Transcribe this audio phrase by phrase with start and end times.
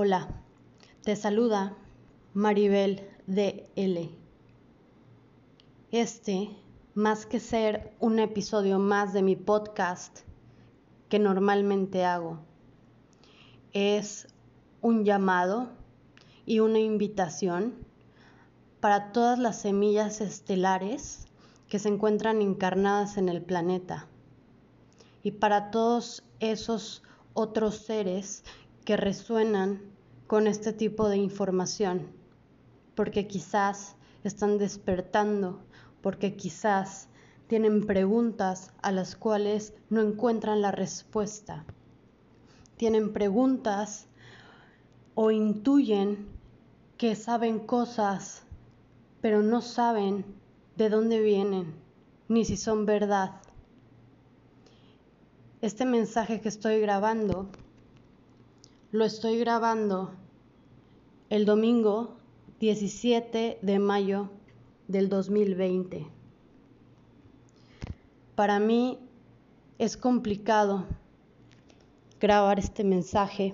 [0.00, 0.28] Hola,
[1.02, 1.76] te saluda
[2.32, 4.08] Maribel DL.
[5.90, 6.50] Este,
[6.94, 10.20] más que ser un episodio más de mi podcast
[11.08, 12.38] que normalmente hago,
[13.72, 14.28] es
[14.82, 15.68] un llamado
[16.46, 17.74] y una invitación
[18.78, 21.26] para todas las semillas estelares
[21.68, 24.06] que se encuentran encarnadas en el planeta
[25.24, 27.02] y para todos esos
[27.34, 28.44] otros seres
[28.88, 29.82] que resuenan
[30.26, 32.06] con este tipo de información,
[32.94, 35.60] porque quizás están despertando,
[36.00, 37.10] porque quizás
[37.48, 41.66] tienen preguntas a las cuales no encuentran la respuesta.
[42.78, 44.06] Tienen preguntas
[45.14, 46.26] o intuyen
[46.96, 48.44] que saben cosas,
[49.20, 50.24] pero no saben
[50.76, 51.74] de dónde vienen,
[52.26, 53.32] ni si son verdad.
[55.60, 57.50] Este mensaje que estoy grabando
[58.90, 60.12] lo estoy grabando
[61.28, 62.16] el domingo
[62.58, 64.30] 17 de mayo
[64.86, 66.06] del 2020.
[68.34, 68.98] Para mí
[69.76, 70.86] es complicado
[72.18, 73.52] grabar este mensaje.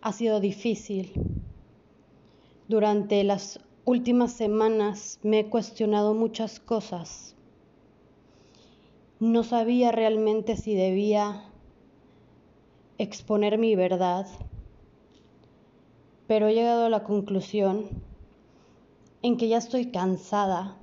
[0.00, 1.12] Ha sido difícil.
[2.68, 7.36] Durante las últimas semanas me he cuestionado muchas cosas.
[9.20, 11.52] No sabía realmente si debía
[12.98, 14.26] exponer mi verdad,
[16.26, 17.88] pero he llegado a la conclusión
[19.22, 20.76] en que ya estoy cansada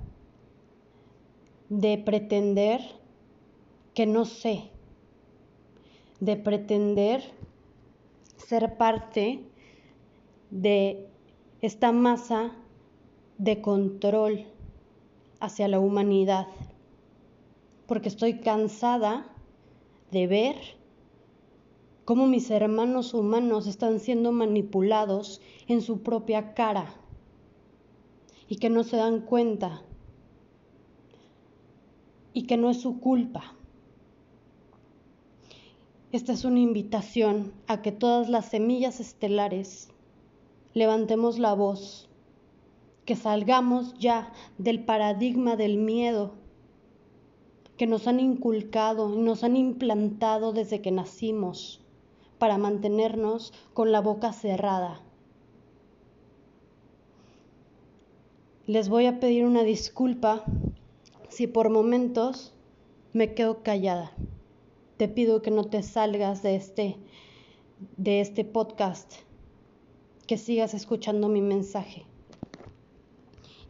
[1.68, 2.80] de pretender
[3.94, 4.70] que no sé,
[6.20, 7.22] de pretender
[8.36, 9.40] ser parte
[10.50, 11.08] de
[11.62, 12.52] esta masa
[13.38, 14.46] de control
[15.40, 16.46] hacia la humanidad,
[17.86, 19.26] porque estoy cansada
[20.10, 20.83] de ver
[22.04, 26.94] cómo mis hermanos humanos están siendo manipulados en su propia cara
[28.48, 29.82] y que no se dan cuenta
[32.32, 33.54] y que no es su culpa.
[36.12, 39.88] Esta es una invitación a que todas las semillas estelares
[40.74, 42.08] levantemos la voz,
[43.04, 46.32] que salgamos ya del paradigma del miedo
[47.76, 51.83] que nos han inculcado y nos han implantado desde que nacimos
[52.44, 55.00] para mantenernos con la boca cerrada.
[58.66, 60.44] Les voy a pedir una disculpa
[61.30, 62.52] si por momentos
[63.14, 64.12] me quedo callada.
[64.98, 66.98] Te pido que no te salgas de este
[67.96, 69.10] de este podcast,
[70.26, 72.04] que sigas escuchando mi mensaje.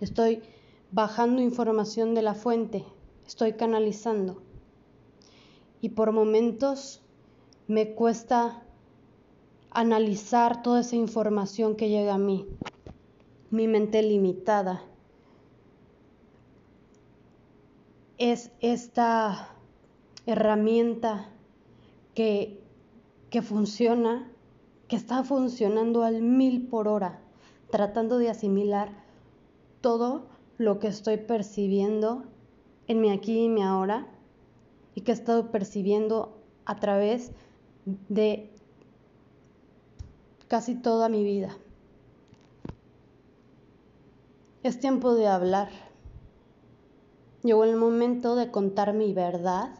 [0.01, 0.43] Estoy
[0.91, 2.85] bajando información de la fuente,
[3.25, 4.43] estoy canalizando.
[5.81, 7.03] Y por momentos
[7.67, 8.64] me cuesta
[9.75, 12.47] analizar toda esa información que llega a mí,
[13.51, 14.83] mi mente limitada.
[18.17, 19.49] Es esta
[20.27, 21.29] herramienta
[22.15, 22.63] que,
[23.31, 24.31] que funciona,
[24.87, 27.21] que está funcionando al mil por hora,
[27.71, 28.93] tratando de asimilar
[29.81, 32.23] todo lo que estoy percibiendo
[32.87, 34.07] en mi aquí y mi ahora
[34.95, 37.33] y que he estado percibiendo a través
[37.85, 38.54] de
[40.55, 41.57] casi toda mi vida.
[44.63, 45.69] Es tiempo de hablar.
[47.43, 49.75] Llegó el momento de contar mi verdad,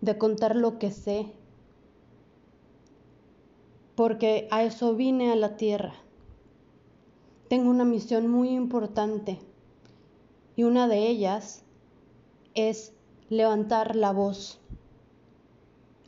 [0.00, 1.26] de contar lo que sé,
[3.96, 5.92] porque a eso vine a la tierra.
[7.50, 9.38] Tengo una misión muy importante
[10.56, 11.64] y una de ellas
[12.54, 12.94] es
[13.28, 14.58] levantar la voz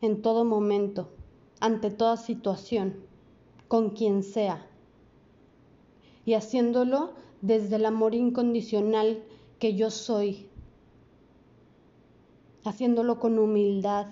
[0.00, 1.10] en todo momento,
[1.60, 3.09] ante toda situación,
[3.70, 4.66] con quien sea,
[6.24, 9.22] y haciéndolo desde el amor incondicional
[9.60, 10.48] que yo soy,
[12.64, 14.08] haciéndolo con humildad,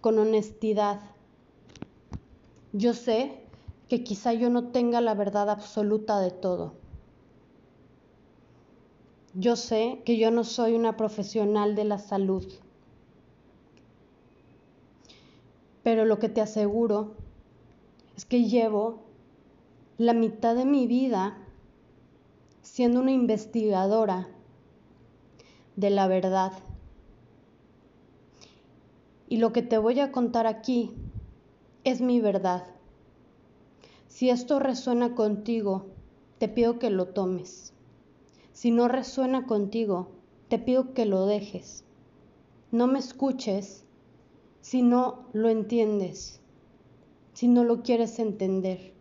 [0.00, 1.02] con honestidad.
[2.72, 3.42] Yo sé
[3.90, 6.72] que quizá yo no tenga la verdad absoluta de todo.
[9.34, 12.46] Yo sé que yo no soy una profesional de la salud.
[15.82, 17.14] pero lo que te aseguro
[18.22, 19.00] es que llevo
[19.98, 21.36] la mitad de mi vida
[22.60, 24.28] siendo una investigadora
[25.74, 26.52] de la verdad.
[29.28, 30.92] Y lo que te voy a contar aquí
[31.82, 32.64] es mi verdad.
[34.06, 35.86] Si esto resuena contigo,
[36.38, 37.72] te pido que lo tomes.
[38.52, 40.10] Si no resuena contigo,
[40.46, 41.82] te pido que lo dejes.
[42.70, 43.82] No me escuches
[44.60, 46.41] si no lo entiendes.
[47.32, 48.92] Si no lo quieres entender.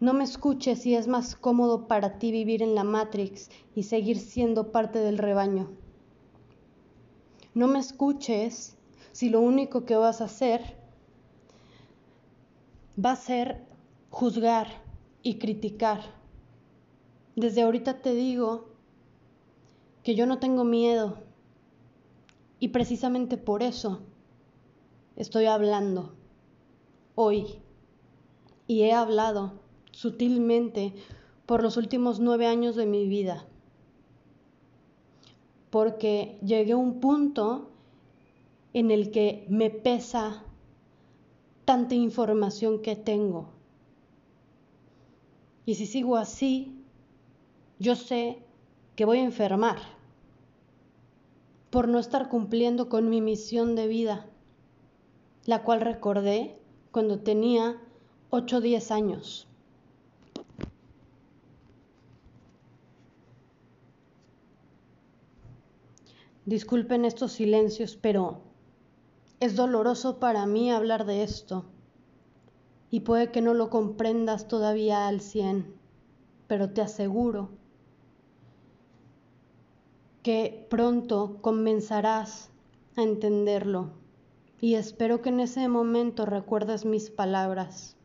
[0.00, 4.18] No me escuches si es más cómodo para ti vivir en la Matrix y seguir
[4.18, 5.70] siendo parte del rebaño.
[7.54, 8.76] No me escuches
[9.12, 10.76] si lo único que vas a hacer
[12.98, 13.64] va a ser
[14.10, 14.66] juzgar
[15.22, 16.00] y criticar.
[17.36, 18.70] Desde ahorita te digo
[20.02, 21.18] que yo no tengo miedo
[22.58, 24.00] y precisamente por eso
[25.14, 26.14] estoy hablando
[27.14, 27.58] hoy
[28.66, 29.60] y he hablado
[29.90, 30.94] sutilmente
[31.46, 33.46] por los últimos nueve años de mi vida
[35.72, 37.70] porque llegué a un punto
[38.74, 40.44] en el que me pesa
[41.64, 43.48] tanta información que tengo.
[45.64, 46.84] Y si sigo así,
[47.78, 48.38] yo sé
[48.96, 49.78] que voy a enfermar
[51.70, 54.26] por no estar cumpliendo con mi misión de vida,
[55.46, 56.60] la cual recordé
[56.92, 57.80] cuando tenía
[58.30, 59.48] 8 o 10 años.
[66.44, 68.42] Disculpen estos silencios, pero
[69.40, 71.64] es doloroso para mí hablar de esto.
[72.90, 75.74] Y puede que no lo comprendas todavía al cien,
[76.46, 77.48] pero te aseguro
[80.22, 82.50] que pronto comenzarás
[82.96, 84.01] a entenderlo.
[84.62, 87.96] Y espero que en ese momento recuerdes mis palabras.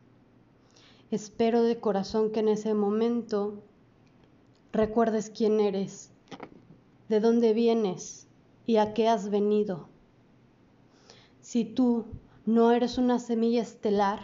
[1.12, 3.62] Espero de corazón que en ese momento
[4.72, 6.10] recuerdes quién eres,
[7.08, 8.26] de dónde vienes
[8.66, 9.86] y a qué has venido.
[11.40, 12.06] Si tú
[12.44, 14.18] no eres una semilla estelar,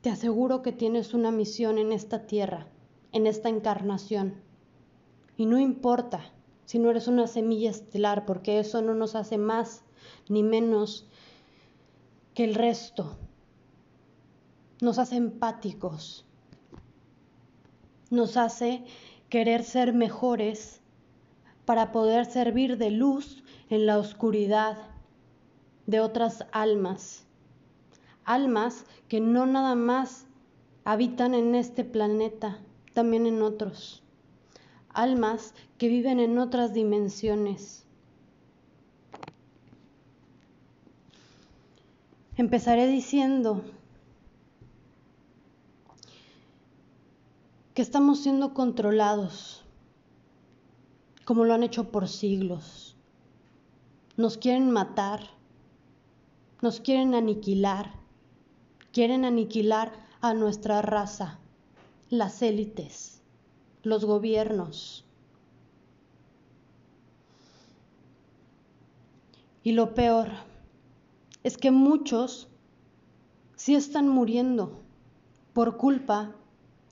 [0.00, 2.68] te aseguro que tienes una misión en esta tierra,
[3.10, 4.34] en esta encarnación.
[5.36, 6.20] Y no importa
[6.66, 9.82] si no eres una semilla estelar, porque eso no nos hace más
[10.28, 11.08] ni menos
[12.34, 13.16] que el resto.
[14.80, 16.26] Nos hace empáticos,
[18.10, 18.84] nos hace
[19.28, 20.80] querer ser mejores
[21.64, 24.76] para poder servir de luz en la oscuridad
[25.86, 27.24] de otras almas,
[28.24, 30.26] almas que no nada más
[30.84, 32.58] habitan en este planeta,
[32.92, 34.02] también en otros,
[34.90, 37.83] almas que viven en otras dimensiones.
[42.36, 43.62] Empezaré diciendo
[47.74, 49.64] que estamos siendo controlados,
[51.24, 52.96] como lo han hecho por siglos.
[54.16, 55.20] Nos quieren matar,
[56.60, 57.92] nos quieren aniquilar,
[58.92, 61.38] quieren aniquilar a nuestra raza,
[62.10, 63.22] las élites,
[63.84, 65.04] los gobiernos.
[69.62, 70.30] Y lo peor
[71.44, 72.48] es que muchos
[73.54, 74.80] sí están muriendo
[75.52, 76.34] por culpa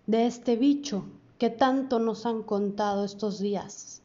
[0.07, 1.05] de este bicho
[1.39, 4.03] que tanto nos han contado estos días.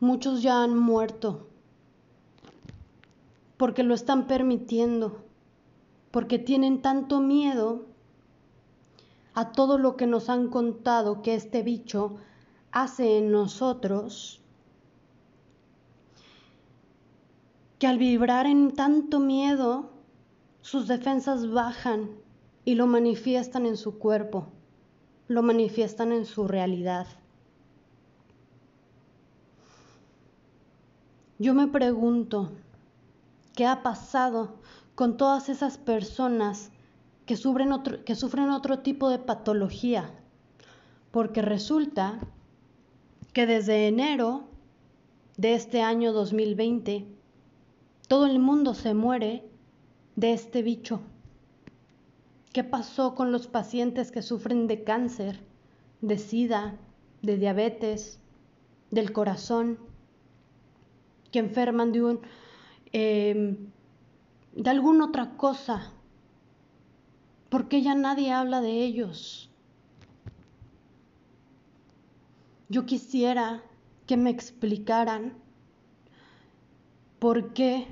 [0.00, 1.48] Muchos ya han muerto
[3.56, 5.24] porque lo están permitiendo,
[6.10, 7.86] porque tienen tanto miedo
[9.34, 12.16] a todo lo que nos han contado que este bicho
[12.70, 14.43] hace en nosotros,
[17.84, 19.90] que al vibrar en tanto miedo,
[20.62, 22.08] sus defensas bajan
[22.64, 24.46] y lo manifiestan en su cuerpo,
[25.28, 27.06] lo manifiestan en su realidad.
[31.38, 32.52] Yo me pregunto,
[33.54, 34.54] ¿Qué ha pasado
[34.94, 36.70] con todas esas personas
[37.26, 40.10] que sufren otro, que sufren otro tipo de patología?
[41.10, 42.18] Porque resulta
[43.34, 44.44] que desde enero
[45.36, 47.13] de este año 2020,
[48.08, 49.44] todo el mundo se muere
[50.16, 51.00] de este bicho.
[52.52, 55.40] ¿Qué pasó con los pacientes que sufren de cáncer,
[56.00, 56.76] de sida,
[57.22, 58.20] de diabetes,
[58.90, 59.78] del corazón,
[61.32, 62.20] que enferman de un
[62.96, 63.56] Em,
[64.52, 65.90] de alguna otra cosa,
[67.48, 69.50] porque ya nadie habla de ellos.
[72.68, 73.64] Yo quisiera
[74.06, 75.34] que me explicaran
[77.24, 77.86] por qué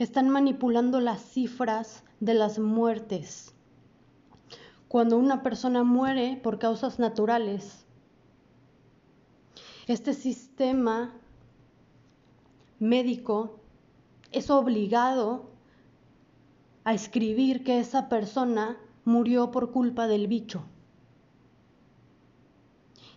[0.00, 3.54] están manipulando las cifras de las muertes.
[4.88, 7.86] Cuando una persona muere por causas naturales,
[9.86, 11.14] este sistema
[12.80, 13.60] médico
[14.32, 15.48] es obligado
[16.82, 20.64] a escribir que esa persona murió por culpa del bicho.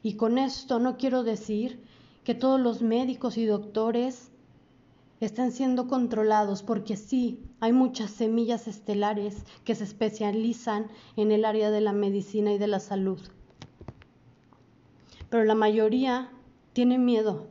[0.04, 1.84] Y con esto no quiero decir
[2.24, 4.31] que todos los médicos y doctores
[5.26, 11.70] estén siendo controlados porque sí, hay muchas semillas estelares que se especializan en el área
[11.70, 13.20] de la medicina y de la salud.
[15.30, 16.32] Pero la mayoría
[16.74, 17.48] tiene miedo,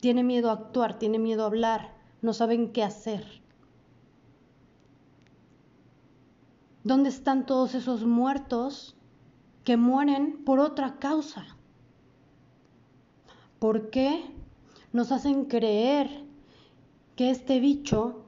[0.00, 3.42] tiene miedo a actuar, tiene miedo a hablar, no saben qué hacer.
[6.84, 8.96] ¿Dónde están todos esos muertos
[9.64, 11.44] que mueren por otra causa?
[13.58, 14.24] ¿Por qué
[14.92, 16.27] nos hacen creer
[17.18, 18.22] que este bicho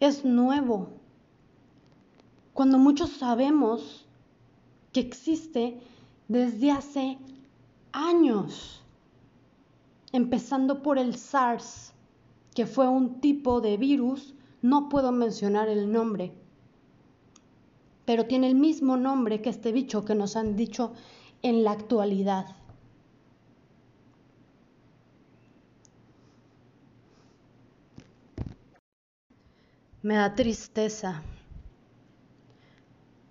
[0.00, 0.88] es nuevo?
[2.52, 4.04] Cuando muchos sabemos
[4.92, 5.78] que existe
[6.26, 7.18] desde hace
[7.92, 8.82] años,
[10.10, 11.92] empezando por el SARS,
[12.52, 16.32] que fue un tipo de virus, no puedo mencionar el nombre,
[18.04, 20.94] pero tiene el mismo nombre que este bicho que nos han dicho
[21.42, 22.56] en la actualidad.
[30.04, 31.22] Me da tristeza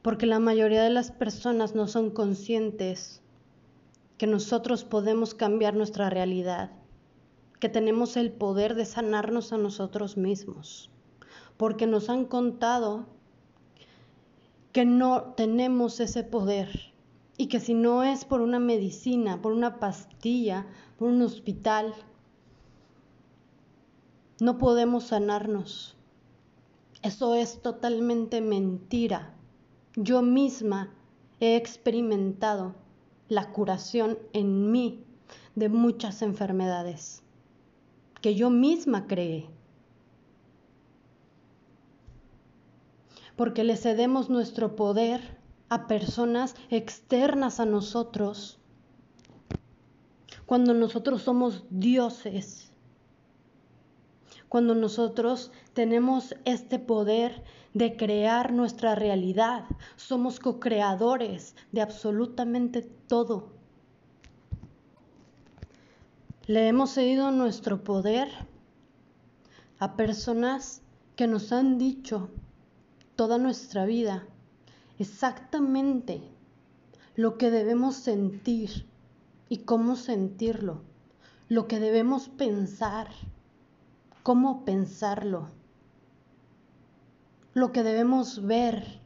[0.02, 3.22] porque la mayoría de las personas no son conscientes
[4.18, 6.72] que nosotros podemos cambiar nuestra realidad,
[7.60, 10.90] que tenemos el poder de sanarnos a nosotros mismos,
[11.58, 13.06] porque nos han contado
[14.72, 16.92] que no tenemos ese poder
[17.38, 20.66] y que si no es por una medicina, por una pastilla,
[20.98, 21.94] por un hospital,
[24.40, 25.93] no podemos sanarnos.
[27.04, 29.36] Eso es totalmente mentira.
[29.96, 30.96] Yo misma
[31.40, 32.74] he experimentado
[33.30, 35.06] la curación en mí
[35.54, 37.22] de muchas enfermedades
[38.22, 39.50] que yo misma creé.
[43.36, 45.38] porque le cedemos nuestro poder
[45.70, 48.60] a personas externas a nosotros,
[50.46, 52.72] cuando nosotros somos dioses,
[54.54, 57.44] cuando nosotros tenemos este poder
[57.74, 63.48] de crear nuestra realidad, somos co-creadores de absolutamente todo.
[66.46, 68.30] Le hemos cedido nuestro poder
[69.80, 70.84] a personas
[71.16, 72.30] que nos han dicho
[73.16, 74.28] toda nuestra vida
[75.00, 76.22] exactamente
[77.16, 78.86] lo que debemos sentir
[79.50, 80.84] y cómo sentirlo,
[81.50, 83.08] lo que debemos pensar,
[84.24, 85.50] cómo pensarlo,
[87.54, 89.00] lo que debemos ver,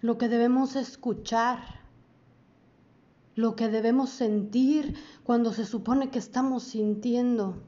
[0.00, 1.60] lo que debemos escuchar,
[3.36, 7.62] lo que debemos sentir cuando se supone que estamos sintiendo.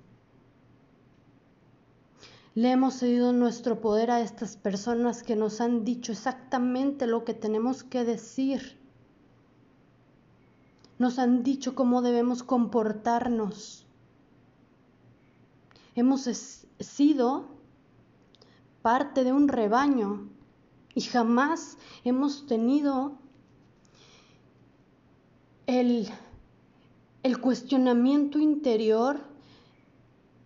[2.54, 7.34] Le hemos cedido nuestro poder a estas personas que nos han dicho exactamente lo que
[7.34, 8.76] tenemos que decir.
[10.98, 13.87] Nos han dicho cómo debemos comportarnos.
[15.98, 16.30] Hemos
[16.78, 17.46] sido
[18.82, 20.28] parte de un rebaño
[20.94, 23.18] y jamás hemos tenido
[25.66, 26.08] el,
[27.24, 29.18] el cuestionamiento interior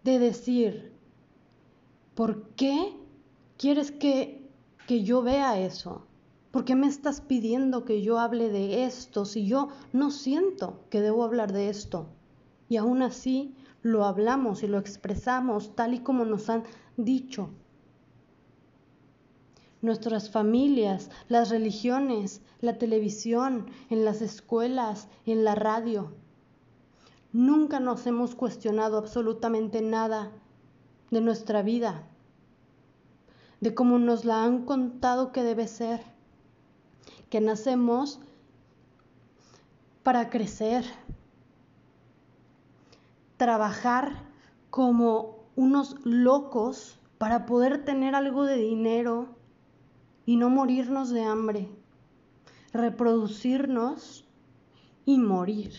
[0.05, 0.95] de decir,
[2.15, 2.97] ¿por qué
[3.59, 4.49] quieres que,
[4.87, 6.07] que yo vea eso?
[6.51, 11.03] ¿Por qué me estás pidiendo que yo hable de esto si yo no siento que
[11.03, 12.07] debo hablar de esto?
[12.73, 16.63] Y aún así lo hablamos y lo expresamos tal y como nos han
[16.97, 17.51] dicho.
[19.83, 26.15] Nuestras familias, las religiones, la televisión, en las escuelas, en la radio.
[27.31, 30.33] Nunca nos hemos cuestionado absolutamente nada
[31.11, 32.09] de nuestra vida,
[33.61, 36.01] de cómo nos la han contado que debe ser,
[37.29, 38.19] que nacemos
[40.03, 40.87] para crecer,
[43.43, 44.23] trabajar
[44.71, 49.35] como unos locos para poder tener algo de dinero
[50.25, 51.69] y no morirnos de hambre,
[52.73, 54.25] reproducirnos
[55.05, 55.73] y morir.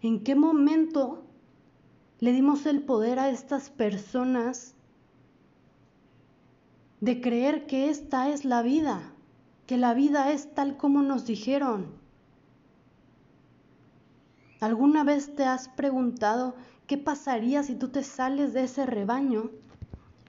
[0.00, 1.24] ¿En qué momento
[2.20, 4.74] le dimos el poder a estas personas
[7.02, 9.12] de creer que esta es la vida,
[9.66, 11.95] que la vida es tal como nos dijeron.
[14.60, 16.54] ¿Alguna vez te has preguntado
[16.86, 19.50] qué pasaría si tú te sales de ese rebaño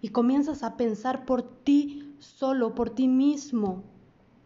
[0.01, 3.83] y comienzas a pensar por ti solo, por ti mismo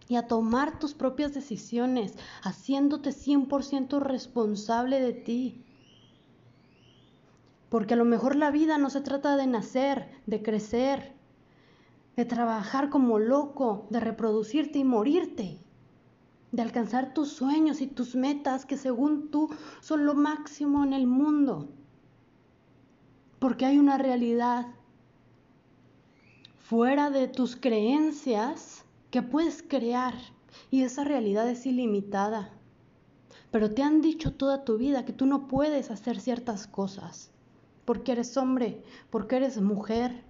[0.07, 5.65] y a tomar tus propias decisiones, haciéndote 100% responsable de ti?
[7.69, 11.13] Porque a lo mejor la vida no se trata de nacer, de crecer,
[12.15, 15.59] de trabajar como loco, de reproducirte y morirte,
[16.51, 21.07] de alcanzar tus sueños y tus metas que según tú son lo máximo en el
[21.07, 21.69] mundo.
[23.39, 24.67] porque hay una realidad
[26.59, 30.13] fuera de tus creencias que puedes crear
[30.69, 32.53] y esa realidad es ilimitada.
[33.49, 37.31] Pero te han dicho toda tu vida que tú no puedes hacer ciertas cosas
[37.85, 40.23] porque eres hombre, porque eres mujer,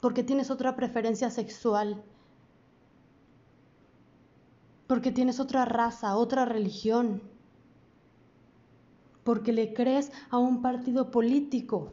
[0.00, 2.02] porque tienes otra preferencia sexual,
[4.86, 7.22] porque tienes otra raza, otra religión,
[9.24, 11.92] porque le crees a un partido político.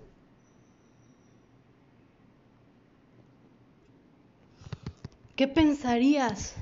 [5.35, 6.55] ¿Qué pensarías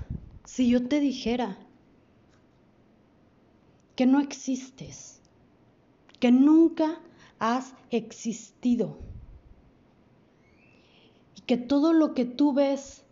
[0.46, 1.58] si yo te dijera
[3.98, 5.22] que no existes,
[6.20, 7.02] que nunca
[7.40, 8.98] has existido
[11.36, 13.04] y que todo lo que tú ves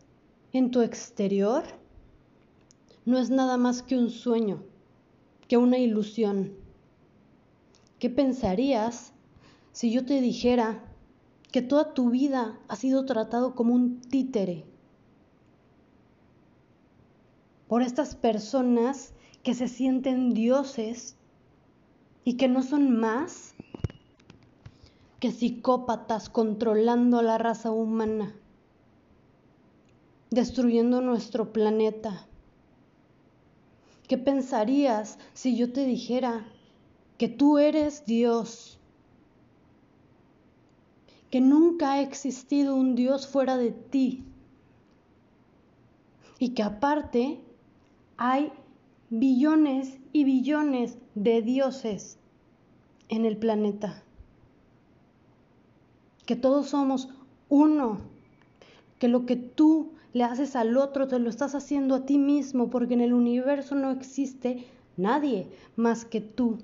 [0.54, 1.79] en tu exterior
[3.06, 4.64] no es nada más que un sueño,
[5.48, 6.54] que una ilusión?
[8.00, 9.14] ¿Qué pensarías
[9.72, 10.84] si yo te dijera
[11.52, 14.66] que toda tu vida ha sido tratado como un títere
[17.68, 19.14] por estas personas
[19.44, 21.16] que se sienten dioses
[22.24, 23.54] y que no son más
[25.20, 28.34] que psicópatas controlando a la raza humana,
[30.32, 32.29] destruyendo nuestro planeta.
[34.10, 36.46] ¿Qué pensarías si yo te dijera
[37.20, 38.80] que tú eres Dios,
[41.30, 44.24] que nunca ha existido un Dios fuera de ti.
[46.40, 47.40] Y que aparte
[48.18, 48.52] hay
[49.12, 52.18] billones y billones de dioses
[53.10, 54.04] en el planeta,
[56.26, 57.10] que todos somos
[57.50, 58.00] uno,
[58.98, 62.70] que lo que tú le haces al otro te lo estás haciendo a ti mismo,
[62.70, 64.66] porque en el universo no existe
[64.98, 66.60] nadie más que tú.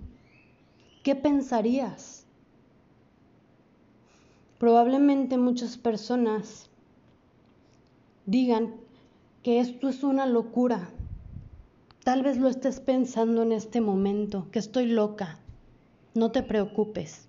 [1.05, 2.25] ¿qué pensarías?
[4.57, 6.71] Probablemente muchas personas
[8.25, 8.73] digan
[9.43, 10.89] que esto es una locura.
[12.03, 15.37] Tal vez lo estés pensando en este momento, que estoy loca.
[16.15, 17.27] No te preocupes.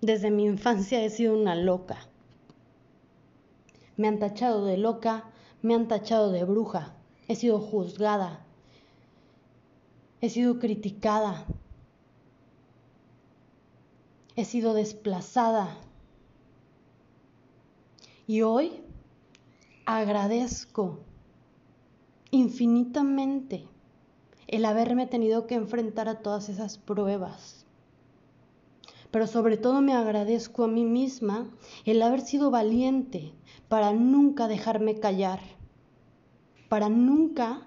[0.00, 1.98] Desde mi infancia he sido una loca.
[3.96, 5.24] Me han tachado de loca,
[5.62, 6.94] me han tachado de bruja,
[7.28, 8.44] he sido juzgada,
[10.20, 11.46] he sido criticada,
[14.36, 15.76] he sido desplazada.
[18.26, 18.80] Y hoy
[19.86, 21.00] agradezco
[22.30, 23.68] infinitamente
[24.46, 27.63] el haberme tenido que enfrentar a todas esas pruebas.
[29.14, 31.48] Pero sobre todo me agradezco a mí misma
[31.84, 33.32] el haber sido valiente
[33.68, 35.38] para nunca dejarme callar,
[36.68, 37.64] para nunca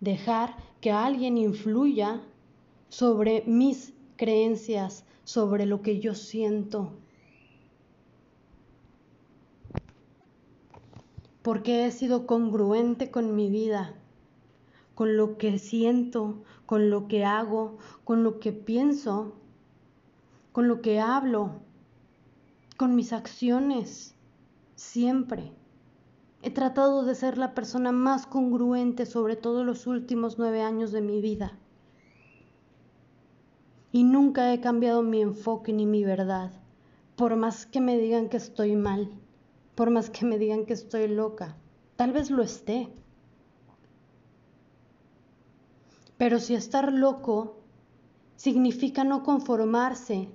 [0.00, 2.22] dejar que alguien influya
[2.88, 6.94] sobre mis creencias, sobre lo que yo siento.
[11.42, 13.92] Porque he sido congruente con mi vida,
[14.94, 19.34] con lo que siento, con lo que hago, con lo que pienso,
[20.56, 21.60] con lo que hablo,
[22.78, 24.14] con mis acciones,
[24.74, 25.52] siempre.
[26.40, 31.02] He tratado de ser la persona más congruente sobre todo los últimos nueve años de
[31.02, 31.58] mi vida
[33.92, 36.52] y nunca he cambiado mi enfoque ni mi verdad,
[37.16, 39.10] por más que me digan que estoy mal,
[39.74, 41.54] por más que me digan que estoy loca.
[41.96, 42.88] Tal vez lo esté.
[46.16, 47.58] Pero si estar loco
[48.36, 50.30] significa no conformarse,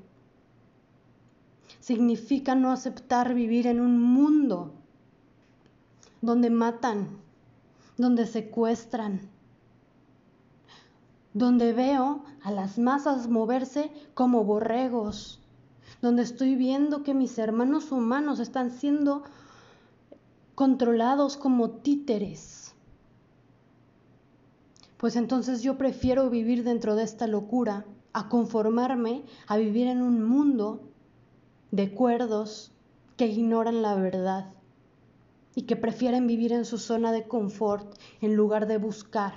[1.82, 4.72] significa no aceptar vivir en un mundo
[6.22, 7.17] donde matan,
[7.98, 9.22] donde secuestran,
[11.34, 15.39] donde veo a las masas moverse como borregos,
[16.02, 19.24] donde estoy viendo que mis hermanos humanos están siendo
[20.54, 22.76] controlados como títeres.
[24.98, 30.24] Pues entonces yo prefiero vivir dentro de esta locura a conformarme a vivir en un
[30.24, 30.90] mundo
[31.71, 32.71] de cuerdos
[33.17, 34.53] que ignoran la verdad
[35.55, 39.34] y que prefieren vivir en su zona de confort en lugar de buscar.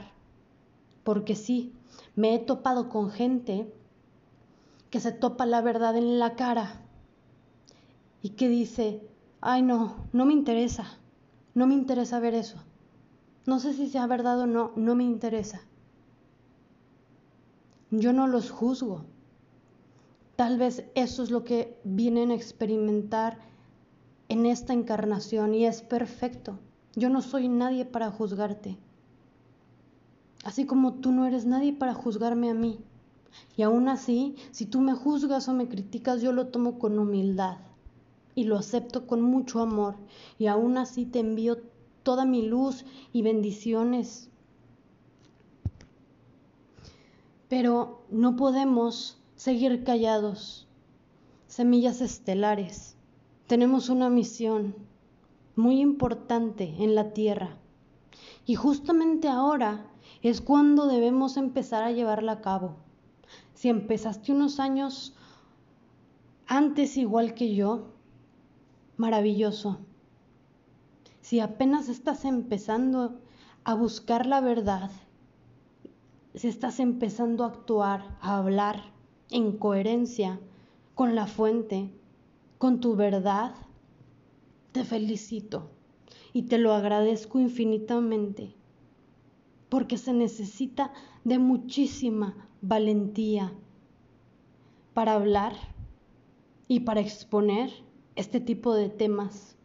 [1.03, 1.73] Porque sí,
[2.17, 3.73] me he topado con gente
[4.91, 6.81] que se topa la verdad en la cara
[8.23, 9.07] y que dice,
[9.41, 10.99] ay no, no me interesa,
[11.55, 12.59] no me interesa ver eso.
[13.47, 15.61] No sé si sea verdad o no, no me interesa.
[17.91, 19.05] Yo no los juzgo.
[20.37, 23.39] Tal vez eso es lo que vienen a experimentar
[24.29, 26.59] en esta encarnación y es perfecto.
[26.97, 28.79] Yo no soy nadie para juzgarte
[30.45, 32.79] así como tú no eres nadie para juzgarme a mí.
[33.57, 37.57] Y aún así, si tú me juzgas o me criticas, yo lo tomo con humildad
[38.37, 39.97] y lo acepto con mucho amor.
[40.39, 41.57] Y aún así te envío
[42.05, 44.31] toda mi luz y bendiciones.
[47.49, 50.69] Pero no podemos seguir callados.
[51.47, 52.97] Semillas estelares.
[53.47, 54.75] Tenemos una misión
[55.57, 57.57] muy importante en la tierra.
[58.47, 59.87] Y justamente ahora
[60.23, 62.77] es cuando debemos empezar a llevarla a cabo.
[63.55, 65.15] Si empezaste unos años
[66.47, 67.93] antes igual que yo,
[68.97, 69.79] maravilloso.
[71.21, 73.21] Si apenas estás empezando
[73.65, 74.91] a buscar la verdad,
[76.35, 78.94] si estás empezando a actuar, a hablar
[79.31, 80.41] en coherencia
[80.95, 81.91] con la fuente,
[82.59, 83.55] con tu verdad,
[84.73, 85.71] te felicito
[86.33, 88.55] y te lo agradezco infinitamente,
[89.69, 90.93] porque se necesita
[91.25, 93.53] de muchísima valentía
[94.95, 95.55] para hablar
[96.69, 97.71] y para exponer
[98.17, 99.57] este tipo de temas,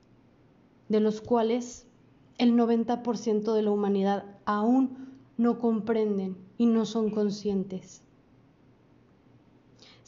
[0.89, 1.87] de los cuales
[2.37, 8.01] el 90% de la humanidad aún no comprenden y no son conscientes.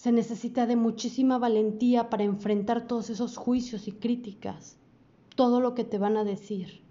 [0.02, 4.76] Se necesita de muchísima valentía para enfrentar todos esos juicios y críticas,
[5.36, 6.82] todo lo que te van a decir.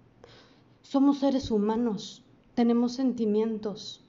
[0.81, 4.01] Somos seres humanos, tenemos sentimientos,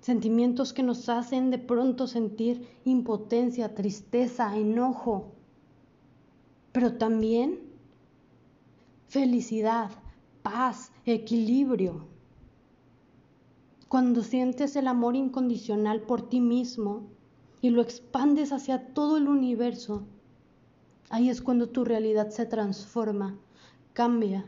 [0.00, 5.32] sentimientos que nos hacen de pronto sentir impotencia, tristeza, enojo,
[6.72, 7.60] pero también
[9.08, 9.90] felicidad,
[10.42, 12.11] paz, equilibrio.
[13.92, 17.10] Cuando sientes el amor incondicional por ti mismo
[17.60, 20.04] y lo expandes hacia todo el universo,
[21.10, 23.36] ahí es cuando tu realidad se transforma,
[23.92, 24.46] cambia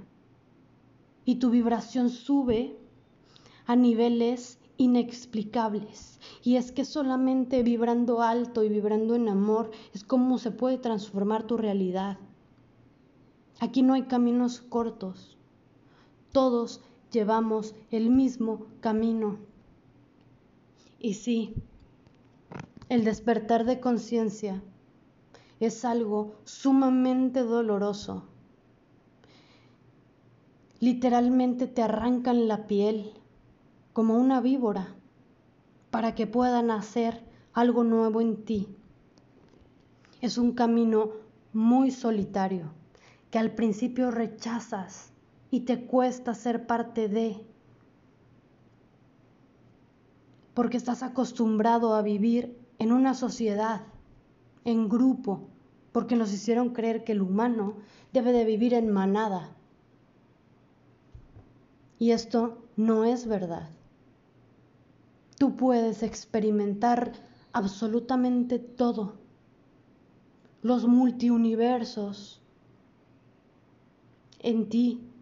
[1.26, 2.78] y tu vibración sube
[3.66, 6.20] a niveles inexplicables.
[6.42, 11.42] Y es que solamente vibrando alto y vibrando en amor es como se puede transformar
[11.42, 12.16] tu realidad.
[13.60, 15.36] Aquí no hay caminos cortos.
[16.32, 16.80] Todos
[17.14, 19.38] llevamos el mismo camino.
[20.98, 21.54] Y sí,
[22.88, 24.62] el despertar de conciencia
[25.60, 28.24] es algo sumamente doloroso.
[30.80, 33.12] Literalmente te arrancan la piel
[33.92, 34.94] como una víbora
[35.90, 37.22] para que puedan hacer
[37.52, 38.68] algo nuevo en ti.
[40.20, 41.12] Es un camino
[41.52, 42.72] muy solitario
[43.30, 45.13] que al principio rechazas
[45.54, 47.40] y te cuesta ser parte de,
[50.52, 53.82] porque estás acostumbrado a vivir en una sociedad,
[54.64, 55.46] en grupo,
[55.92, 57.76] porque nos hicieron creer que el humano
[58.12, 59.54] debe de vivir en manada.
[62.00, 63.70] Y esto no es verdad.
[65.38, 67.12] Tú puedes experimentar
[67.52, 69.18] absolutamente todo.
[70.62, 72.42] Los multiuniversos
[74.40, 75.12] en ti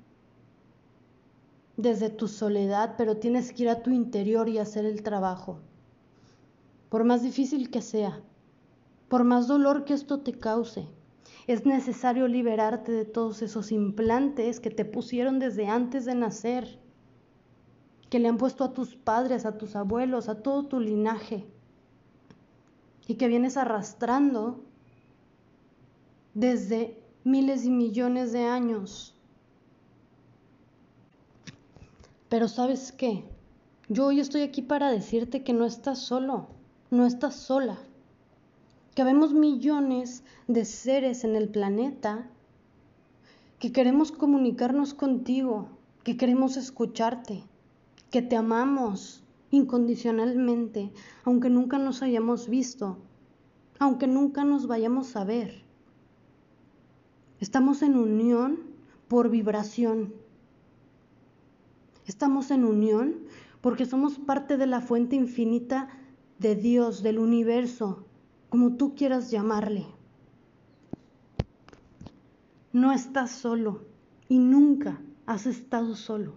[1.83, 5.59] desde tu soledad, pero tienes que ir a tu interior y hacer el trabajo.
[6.89, 8.23] Por más difícil que sea,
[9.09, 10.89] por más dolor que esto te cause,
[11.47, 16.79] es necesario liberarte de todos esos implantes que te pusieron desde antes de nacer
[18.09, 21.47] que le han puesto a tus padres, a tus abuelos, a todo tu linaje
[23.07, 24.63] y que vienes arrastrando
[26.35, 29.17] desde miles y millones de años.
[32.33, 33.25] Pero sabes qué,
[33.91, 36.47] yo hoy estoy aquí para decirte que no estás solo,
[36.91, 37.79] no estás sola,
[38.95, 42.31] que vemos millones de seres en el planeta
[43.59, 45.69] que queremos comunicarnos contigo,
[46.05, 47.45] que queremos escucharte
[48.11, 50.91] que te amamos incondicionalmente,
[51.25, 52.97] aunque nunca nos hayamos visto,
[53.79, 55.65] aunque nunca nos vayamos a ver.
[57.41, 58.59] Estamos en unión
[59.07, 60.22] por vibración.
[62.13, 63.15] Estamos en unión
[63.63, 65.89] porque somos parte de la fuente infinita
[66.39, 68.05] de Dios, del universo,
[68.51, 69.87] como tú quieras llamarle.
[72.71, 73.87] No estás solo
[74.29, 76.35] y nunca has estado solo.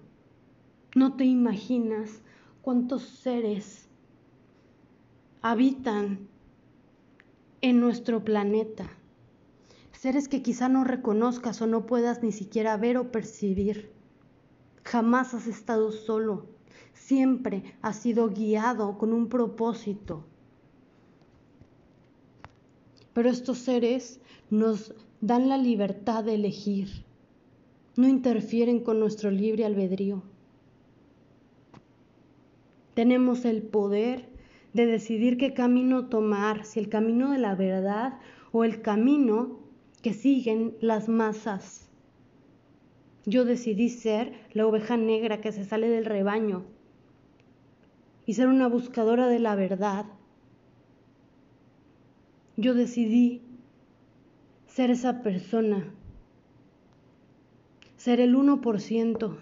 [0.96, 2.22] No te imaginas
[2.62, 3.90] cuántos seres
[5.42, 6.30] habitan
[7.60, 8.88] en nuestro planeta.
[9.92, 13.95] Seres que quizá no reconozcas o no puedas ni siquiera ver o percibir.
[14.86, 16.46] Jamás has estado solo.
[16.94, 20.24] Siempre has sido guiado con un propósito.
[23.14, 27.04] Pero estos seres nos dan la libertad de elegir.
[27.98, 30.22] No interfieren con nuestro libre albedrío
[32.94, 34.30] Tenemos el poder
[34.74, 38.20] de decidir qué camino tomar, si el camino de la verdad
[38.52, 39.60] o el camino
[40.02, 41.85] que siguen las masas.
[43.26, 46.64] Yo decidí ser la oveja negra que se sale del rebaño
[48.26, 50.06] y ser una buscadora de la verdad.
[52.58, 53.42] Yo decidí
[54.68, 55.92] ser esa persona,
[57.98, 59.38] ser el 1%.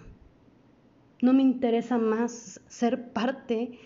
[1.20, 3.78] No me interesa más ser parte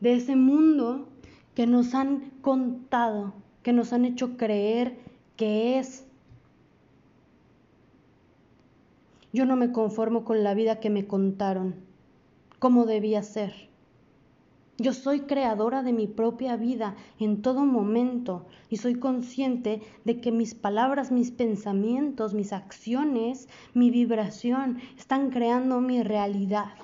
[0.00, 1.08] de ese mundo
[1.54, 4.98] que nos han contado, que nos han hecho creer
[5.36, 6.03] que es.
[9.34, 11.74] Yo no me conformo con la vida que me contaron,
[12.60, 13.68] cómo debía ser.
[14.78, 20.30] Yo soy creadora de mi propia vida en todo momento y soy consciente de que
[20.30, 26.74] mis palabras, mis pensamientos, mis acciones, mi vibración están creando mi realidad.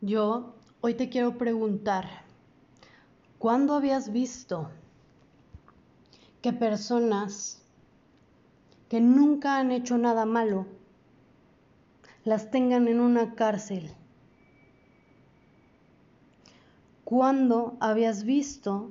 [0.00, 2.06] Yo hoy te quiero preguntar,
[3.40, 4.70] ¿cuándo habías visto
[6.42, 7.59] que personas
[8.90, 10.66] que nunca han hecho nada malo
[12.24, 13.90] las tengan en una cárcel?
[17.04, 18.90] ¿Cuándo habías visto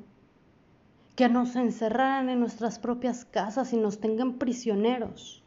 [1.15, 5.43] que nos encerraran en nuestras propias casas y nos tengan prisioneros?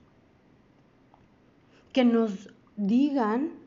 [1.93, 3.62] Que nos digan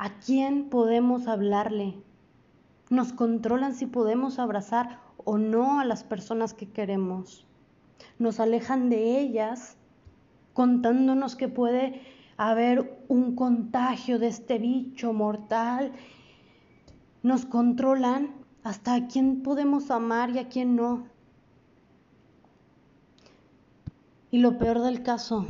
[0.00, 1.96] ¿A quién podemos hablarle?
[2.88, 7.44] Nos controlan si podemos abrazar o no a las personas que queremos.
[8.20, 9.76] Nos alejan de ellas
[10.58, 12.02] contándonos que puede
[12.36, 15.92] haber un contagio de este bicho mortal.
[17.22, 21.06] Nos controlan hasta a quién podemos amar y a quién no.
[24.32, 25.46] Y lo peor del caso,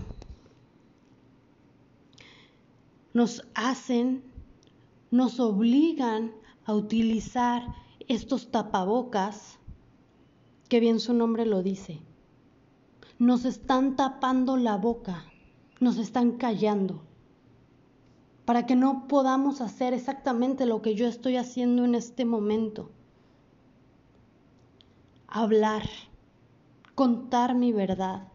[3.15, 4.23] nos hacen
[5.11, 6.33] nos obligan
[6.67, 7.63] a utilizar
[8.09, 9.59] estos tapabocas,
[10.69, 12.03] que bien su nombre lo dice.
[13.19, 15.25] Nos están tapando la boca,
[15.81, 17.03] nos están callando,
[18.45, 22.91] para que no podamos hacer exactamente lo que yo estoy haciendo en este momento.
[25.27, 25.83] Hablar,
[26.95, 28.29] contar mi verdad.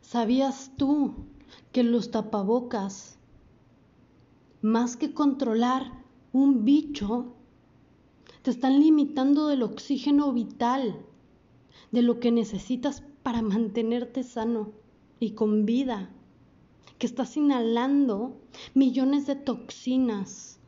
[0.00, 1.14] ¿Sabías tú
[1.72, 3.18] que los tapabocas
[4.62, 5.90] más que controlar
[6.32, 7.34] un bicho,
[8.42, 11.04] te están limitando del oxígeno vital,
[11.92, 14.72] de lo que necesitas para mantenerte sano
[15.20, 16.10] y con vida,
[16.98, 18.36] que estás inhalando
[18.74, 20.58] millones de toxinas,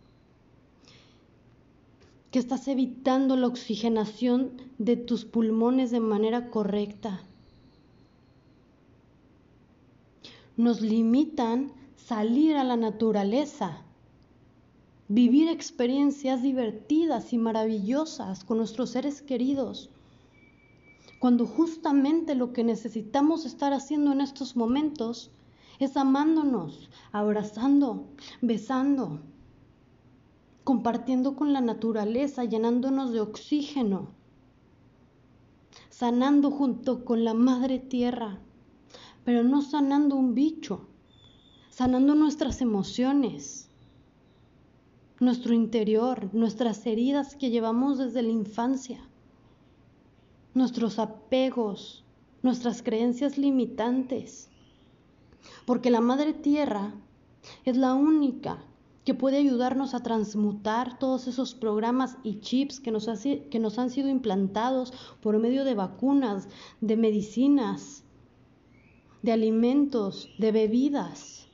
[2.31, 7.23] que estás evitando la oxigenación de tus pulmones de manera correcta.
[10.57, 13.83] Nos limitan salir a la naturaleza,
[15.09, 19.91] vivir experiencias divertidas y maravillosas con nuestros seres queridos,
[21.25, 25.31] cuando justamente lo que necesitamos estar haciendo en estos momentos
[25.79, 28.09] es amándonos, abrazando,
[28.43, 29.23] besando,
[30.65, 34.09] compartiendo con la naturaleza, llenándonos de oxígeno,
[35.89, 38.39] sanando junto con la madre tierra,
[39.25, 40.89] pero no sanando un bicho,
[41.71, 43.71] sanando nuestras emociones,
[45.21, 49.09] nuestro interior, nuestras heridas que llevamos desde la infancia,
[50.55, 52.05] nuestros apegos,
[52.43, 54.51] nuestras creencias limitantes.
[55.67, 56.95] Porque la Madre Tierra
[57.64, 58.64] es la única
[59.05, 63.90] que puede ayudarnos a transmutar todos esos programas y chips que nos, que nos han
[63.90, 66.49] sido implantados por medio de vacunas,
[66.81, 68.05] de medicinas,
[69.23, 71.47] de alimentos, de bebidas.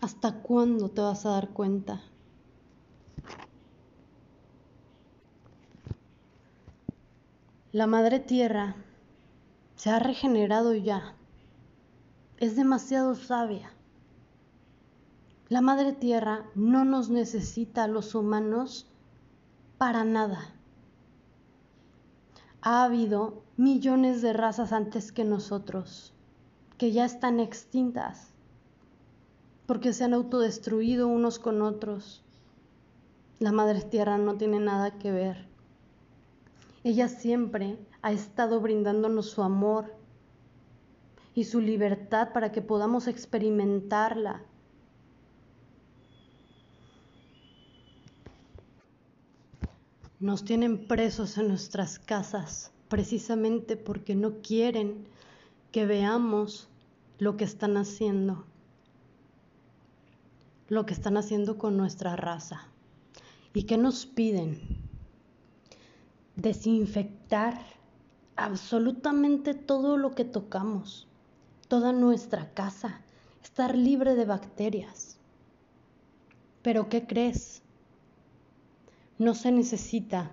[0.00, 2.02] ¿Hasta cuándo te vas a dar cuenta?
[7.74, 8.76] La madre tierra
[9.74, 11.16] se ha regenerado ya.
[12.36, 13.72] Es demasiado sabia.
[15.48, 18.86] La madre tierra no nos necesita a los humanos
[19.76, 20.54] para nada.
[22.62, 26.12] Ha habido millones de razas antes que nosotros
[26.78, 28.28] que ya están extintas
[29.66, 32.22] porque se han autodestruido unos con otros.
[33.40, 35.53] La Madre Tierra no tiene nada que ver.
[36.84, 39.96] Ella siempre ha estado brindándonos su amor
[41.34, 44.42] y su libertad para que podamos experimentarla.
[50.20, 55.08] Nos tienen presos en nuestras casas precisamente porque no quieren
[55.72, 56.68] que veamos
[57.18, 58.44] lo que están haciendo
[60.68, 62.66] lo que están haciendo con nuestra raza.
[63.52, 64.83] ¿Y qué nos piden?
[66.36, 67.60] Desinfectar
[68.36, 71.06] absolutamente todo lo que tocamos,
[71.68, 73.00] toda nuestra casa,
[73.42, 75.18] estar libre de bacterias.
[76.62, 77.62] Pero ¿qué crees?
[79.18, 80.32] No se necesita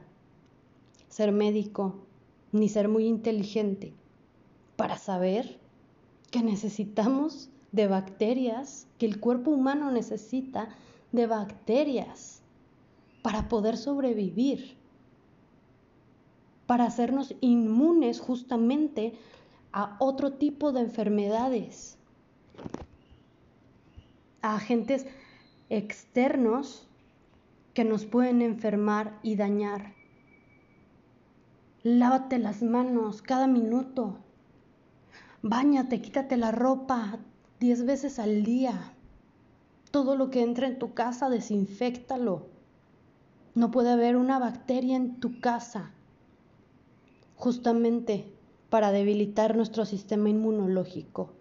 [1.09, 1.99] ser médico
[2.51, 3.93] ni ser muy inteligente
[4.75, 5.59] para saber
[6.31, 10.69] que necesitamos de bacterias, que el cuerpo humano necesita
[11.11, 12.41] de bacterias
[13.21, 14.77] para poder sobrevivir,
[16.71, 19.12] para hacernos inmunes justamente
[19.73, 21.97] a otro tipo de enfermedades,
[24.41, 25.05] a agentes
[25.67, 26.88] externos
[27.73, 29.95] que nos pueden enfermar y dañar.
[31.84, 34.19] Lávate las manos cada minuto.
[35.41, 37.19] Báñate, quítate la ropa
[37.60, 38.93] diez veces al día.
[39.91, 42.47] Todo lo que entra en tu casa, desinfectalo.
[43.55, 45.91] No puede haber una bacteria en tu casa,
[47.41, 48.32] justamente
[48.69, 51.34] para debilitar nuestro sistema inmunológico.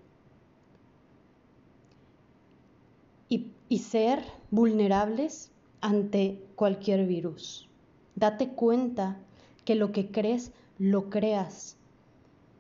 [3.29, 5.51] Y, y ser vulnerables
[5.83, 7.69] ante cualquier virus.
[8.15, 9.19] Date cuenta
[9.67, 11.77] que lo que crees, lo creas.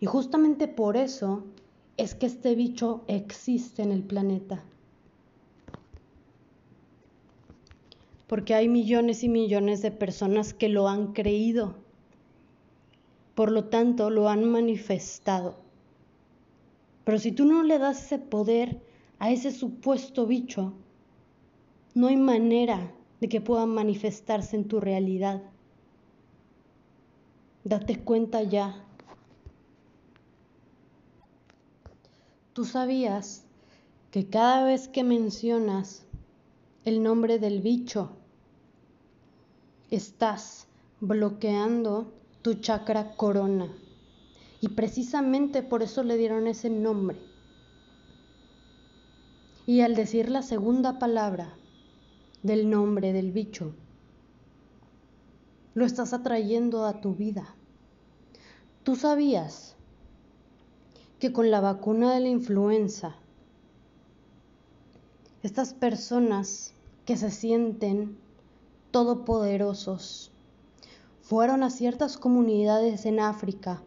[0.01, 1.45] Y justamente por eso
[1.97, 4.63] es que este bicho existe en el planeta.
[8.27, 11.77] Porque hay millones y millones de personas que lo han creído.
[13.35, 15.57] Por lo tanto, lo han manifestado.
[17.05, 18.81] Pero si tú no le das ese poder
[19.19, 20.75] a ese supuesto bicho,
[21.95, 25.43] no hay manera de que pueda manifestarse en tu realidad.
[27.65, 28.85] Date cuenta ya.
[32.53, 33.45] Tú sabías
[34.11, 36.07] que cada vez que mencionas
[36.85, 38.11] el nombre del bicho,
[39.91, 40.67] estás
[41.01, 42.13] bloqueando
[42.43, 43.73] tu chakra corona.
[44.61, 47.19] Y precisamente por eso le dieron ese nombre.
[49.67, 51.55] Y al decir la segunda palabra,
[52.43, 53.75] del nombre del bicho.
[55.75, 57.55] Lo estás atrayendo a tu vida.
[58.83, 59.77] ¿Tú sabías
[61.19, 63.15] que con la vacuna de la influenza,
[65.43, 66.73] estas personas
[67.05, 68.17] que se sienten
[68.91, 70.30] todopoderosos
[71.31, 73.85] fueron a ciertas comunidades en África,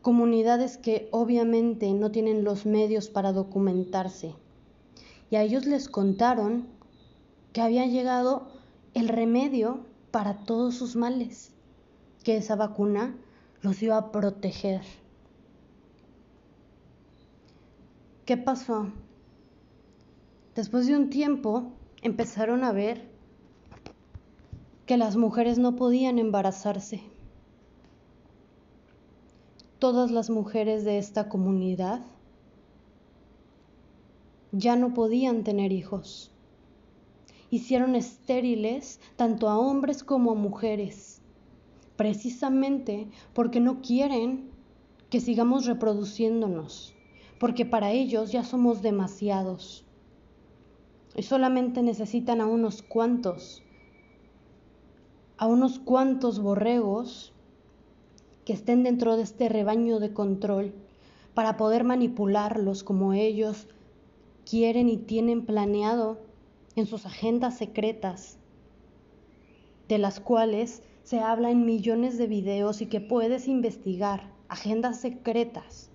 [0.00, 4.36] comunidades que obviamente no tienen los medios para documentarse,
[5.28, 6.68] y a ellos les contaron
[7.52, 8.46] que había llegado
[8.94, 9.80] el remedio
[10.12, 11.50] para todos sus males,
[12.22, 13.16] que esa vacuna
[13.60, 14.82] los iba a proteger.
[18.24, 18.86] ¿Qué pasó?
[20.54, 23.11] Después de un tiempo empezaron a ver
[24.92, 27.00] que las mujeres no podían embarazarse.
[29.78, 32.02] Todas las mujeres de esta comunidad
[34.50, 36.30] ya no podían tener hijos.
[37.48, 41.22] Hicieron estériles tanto a hombres como a mujeres,
[41.96, 44.50] precisamente porque no quieren
[45.08, 46.94] que sigamos reproduciéndonos,
[47.40, 49.86] porque para ellos ya somos demasiados.
[51.16, 53.61] Y solamente necesitan a unos cuantos,
[55.36, 57.32] a unos cuantos borregos
[58.44, 60.74] que estén dentro de este rebaño de control
[61.34, 63.66] para poder manipularlos como ellos
[64.48, 66.18] quieren y tienen planeado
[66.76, 68.38] en sus agendas secretas,
[69.88, 75.90] de las cuales se habla en millones de videos y que puedes investigar, agendas secretas,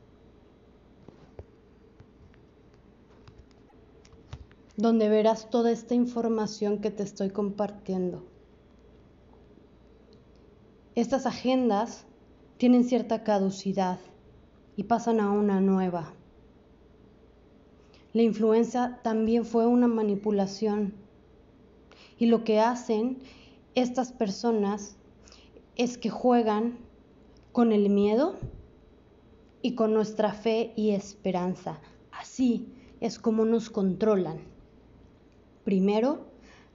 [4.76, 8.37] donde verás toda esta información que te estoy compartiendo.
[10.97, 12.07] Estas agendas
[12.58, 14.00] tienen cierta caducidad
[14.75, 16.12] y pasan a una nueva.
[18.13, 20.95] La influencia también fue una manipulación.
[22.17, 23.19] Y lo que hacen
[23.75, 24.98] estas personas
[25.75, 26.79] es que juegan
[27.52, 28.33] con el miedo
[29.62, 31.79] y con nuestra fe y esperanza.
[32.12, 34.39] Así es como nos controlan.
[35.63, 36.27] Primero,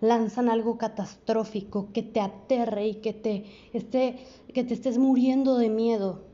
[0.02, 5.70] lanzan algo catastrófico que te aterre y que te, esté, que te estés muriendo de
[5.70, 6.24] miedo.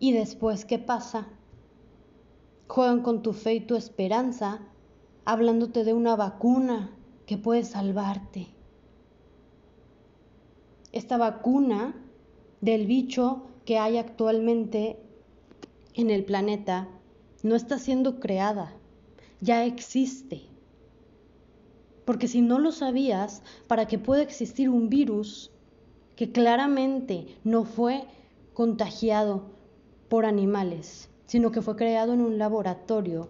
[0.00, 1.28] Y después, ¿qué pasa?
[2.66, 4.60] Juegan con tu fe y tu esperanza,
[5.24, 6.90] hablándote de una vacuna
[7.24, 8.48] que puede salvarte.
[10.90, 11.94] Esta vacuna
[12.60, 14.98] del bicho que hay actualmente
[15.94, 16.88] en el planeta
[17.44, 18.72] no está siendo creada,
[19.40, 20.55] ya existe.
[22.06, 25.50] Porque si no lo sabías, para que pueda existir un virus
[26.14, 28.04] que claramente no fue
[28.54, 29.50] contagiado
[30.08, 33.28] por animales, sino que fue creado en un laboratorio,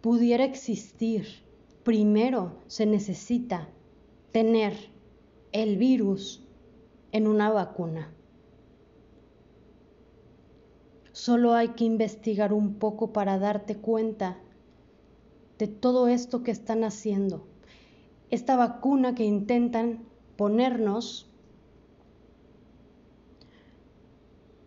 [0.00, 1.26] pudiera existir,
[1.82, 3.68] primero se necesita
[4.32, 4.74] tener
[5.50, 6.46] el virus
[7.10, 8.12] en una vacuna.
[11.10, 14.38] Solo hay que investigar un poco para darte cuenta
[15.58, 17.46] de todo esto que están haciendo.
[18.30, 20.04] Esta vacuna que intentan
[20.36, 21.30] ponernos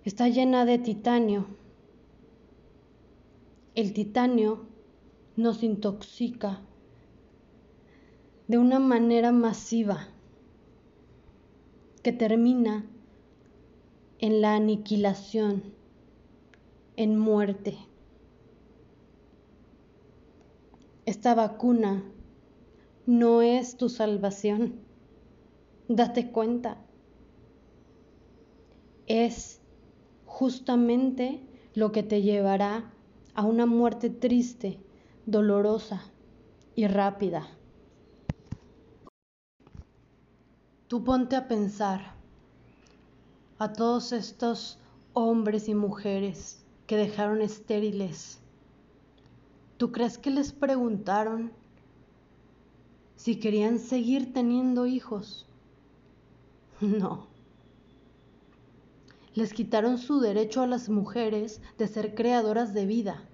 [0.06, 1.48] está llena de titanio.
[3.76, 4.66] El titanio
[5.36, 6.62] nos intoxica
[8.48, 10.08] de una manera masiva
[12.02, 12.86] que termina
[14.20, 15.64] en la aniquilación,
[16.96, 17.78] en muerte.
[21.08, 22.03] Esta vacuna
[23.05, 24.82] no es tu salvación.
[25.88, 26.84] Date cuenta.
[29.05, 29.62] Es
[30.26, 32.91] justamente lo que te llevará
[33.36, 34.82] a una muerte triste,
[35.26, 36.03] dolorosa
[36.76, 37.47] y rápida.
[40.89, 42.16] Tú ponte a pensar
[43.60, 44.78] a todos estos
[45.14, 48.41] hombres y mujeres que dejaron estériles.
[49.78, 51.51] ¿Tú crees que les preguntaron
[53.15, 55.47] si querían seguir teniendo hijos?
[56.82, 57.38] No
[59.38, 63.30] les quitaron su derecho a las mujeres de ser creadoras de vida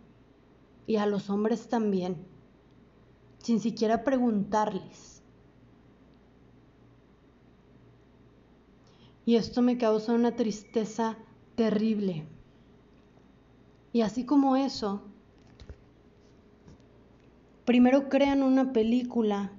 [0.85, 2.17] y a los hombres también,
[3.37, 5.21] sin siquiera preguntarles.
[9.25, 11.17] Y esto me causa una tristeza
[11.55, 12.27] terrible.
[13.93, 15.03] Y así como eso,
[17.65, 19.51] primero crean una película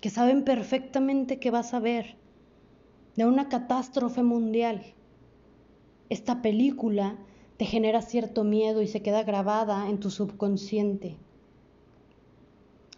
[0.00, 2.16] que saben perfectamente que vas a ver,
[3.16, 4.94] de una catástrofe mundial
[6.12, 7.16] esta película
[7.56, 11.16] te genera cierto miedo y se queda grabada en tu subconsciente.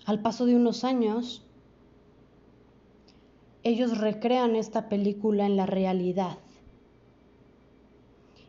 [0.05, 1.47] Al paso de unos años,
[3.63, 6.39] ellos recrean esta película en la realidad.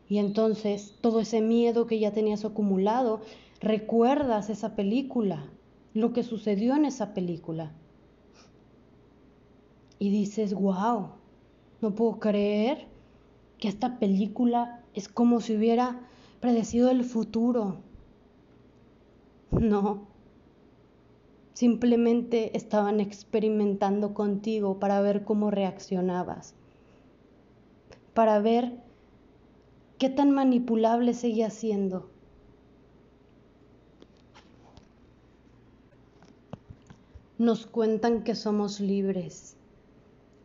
[0.10, 3.22] Y entonces todo ese miedo que ya tenías acumulado,
[3.60, 5.49] recuerdas esa película,
[5.93, 7.72] lo que sucedió en esa película.
[9.97, 11.10] Y dices, wow,
[11.82, 12.88] no puedo creer
[13.58, 16.01] que esta película es como si hubiera
[16.41, 17.78] predecido el futuro.
[19.51, 20.08] No,
[21.53, 26.53] simplemente estaban experimentando contigo para ver cómo reaccionabas,
[28.14, 28.74] para ver
[29.97, 32.14] qué tan manipulable seguía siendo.
[37.38, 39.57] Nos cuentan que somos libres,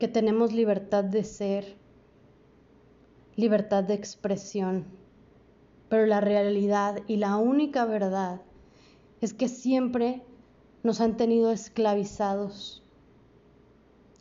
[0.01, 1.77] que tenemos libertad de ser,
[3.37, 4.87] libertad de expresión.
[5.89, 8.43] Pero la realidad y la única verdad
[9.21, 10.25] es que siempre
[10.83, 12.83] nos han tenido esclavizados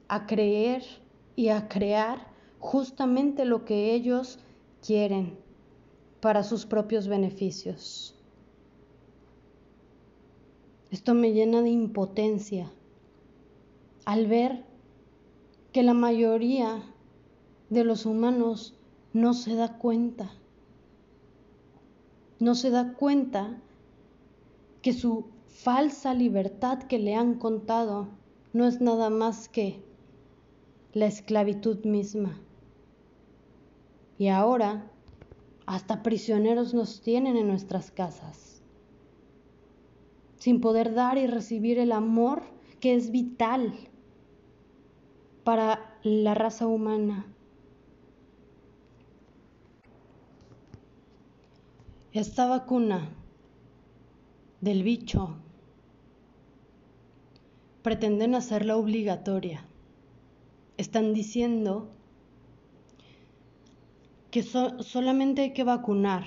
[0.07, 0.83] a creer
[1.35, 2.27] y a crear
[2.59, 4.37] justamente lo que ellos
[4.85, 5.39] quieren
[6.19, 8.18] para sus propios beneficios.
[10.91, 12.71] Esto me llena de impotencia
[14.05, 14.65] al ver
[15.71, 16.81] que la mayoría
[17.69, 18.75] de los humanos
[19.13, 20.31] no se da cuenta.
[22.39, 23.61] No se da cuenta
[24.81, 28.07] que su falsa libertad que le han contado
[28.53, 29.83] no es nada más que
[30.93, 32.39] la esclavitud misma.
[34.17, 34.89] Y ahora
[35.65, 38.58] hasta prisioneros nos tienen en nuestras casas,
[40.39, 42.41] sin poder dar y recibir el amor
[42.79, 43.73] que es vital
[45.43, 47.25] para la raza humana.
[52.13, 53.09] Esta vacuna
[54.61, 55.35] del bicho
[57.83, 59.65] pretenden hacerla obligatoria.
[60.77, 61.89] Están diciendo
[64.31, 66.25] que solamente hay que vacunar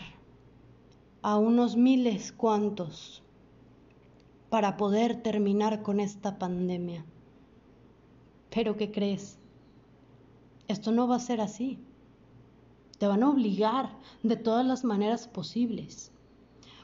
[1.23, 3.23] a unos miles cuantos
[4.53, 7.07] para poder terminar con esta pandemia.
[8.55, 9.39] Pero ¿qué crees?
[10.69, 11.79] Esto no va a ser así.
[12.99, 16.13] Te van a obligar de todas las maneras posibles.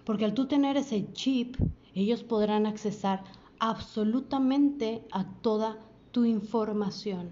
[0.06, 1.56] Porque al tú tener ese chip,
[1.94, 3.22] ellos podrán accesar
[3.58, 5.76] absolutamente a toda
[6.10, 7.28] tu información.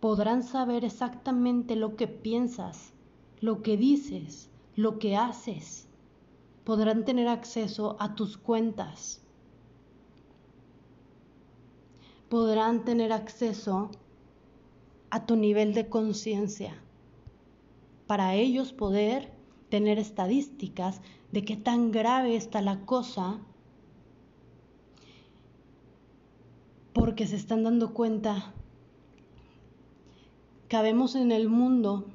[0.00, 2.92] Podrán saber exactamente lo que piensas,
[3.38, 5.86] lo que dices, lo que haces.
[6.64, 9.23] podrán tener acceso a tus cuentas.
[12.28, 13.90] Podrán tener acceso
[15.10, 16.74] a tu nivel de conciencia.
[18.06, 19.32] Para ellos poder
[19.68, 21.00] tener estadísticas
[21.32, 23.40] de qué tan grave está la cosa
[26.92, 28.54] porque se están dando cuenta
[30.68, 32.06] que habemos en el mundo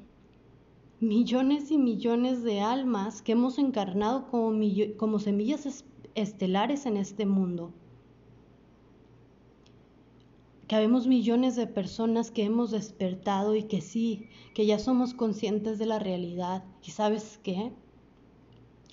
[1.00, 4.58] millones y millones de almas que hemos encarnado como,
[4.96, 5.84] como semillas
[6.14, 7.72] estelares en este mundo.
[10.70, 15.80] Que habemos millones de personas que hemos despertado y que sí, que ya somos conscientes
[15.80, 16.62] de la realidad.
[16.80, 17.72] ¿Y sabes qué?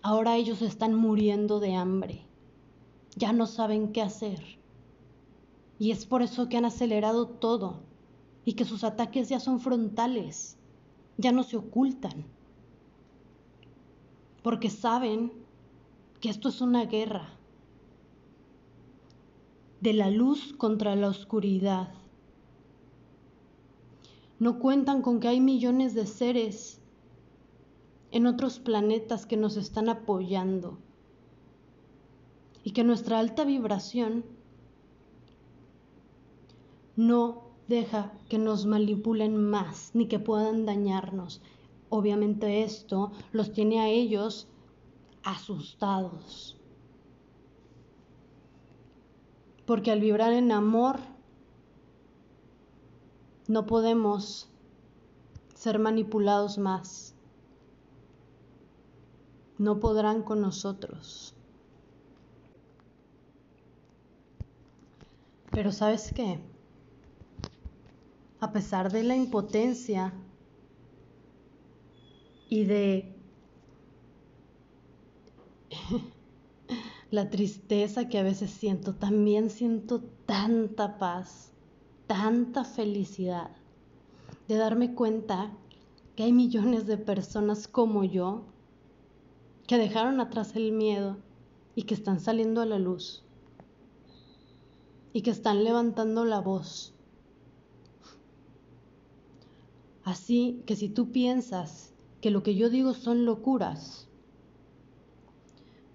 [0.02, 2.26] Ahora ellos están muriendo de hambre.
[3.16, 4.58] Ya no saben qué hacer
[5.78, 7.84] y es por eso que han acelerado todo
[8.44, 10.58] y que sus ataques ya son frontales,
[11.18, 12.26] ya no se ocultan.
[14.42, 15.32] Porque saben
[16.22, 17.37] que esto es una guerra
[19.82, 21.94] de la luz contra la oscuridad.
[24.40, 26.80] No cuentan con que hay millones de seres
[28.12, 30.78] en otros planetas que nos están apoyando
[32.64, 34.26] y que nuestra alta vibración
[36.96, 41.42] no deja que nos manipulen más ni que puedan dañarnos.
[41.90, 44.48] Obviamente esto los tiene a ellos
[45.24, 46.57] asustados.
[49.68, 50.98] Porque al vibrar en amor
[53.48, 54.50] no podemos
[55.54, 57.14] ser manipulados más.
[59.60, 61.36] No podrán con nosotros.
[65.52, 66.40] Pero ¿sabes qué?
[68.40, 70.14] a pesar de la impotencia
[72.50, 73.14] y de
[77.10, 81.54] la tristeza que a veces siento, también siento tanta paz,
[82.06, 83.52] tanta felicidad
[84.48, 85.52] de darme cuenta
[86.16, 88.46] que hay millones de personas como yo
[89.68, 91.18] que dejaron atrás el miedo
[91.76, 93.24] y que están saliendo a la luz
[95.14, 96.94] y que están levantando la voz.
[100.04, 104.07] Así que si tú piensas que lo que yo digo son locuras,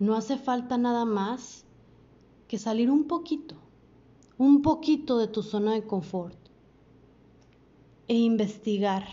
[0.02, 1.64] no hace falta nada más
[2.48, 3.54] que salir un poquito,
[4.36, 6.36] un poquito de tu zona de confort
[8.08, 9.04] e investigar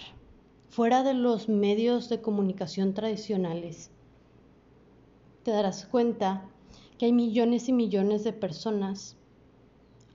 [0.67, 3.91] fuera de los medios de comunicación tradicionales.
[5.43, 6.49] Te darás cuenta
[6.97, 9.15] que hay millones y millones de personas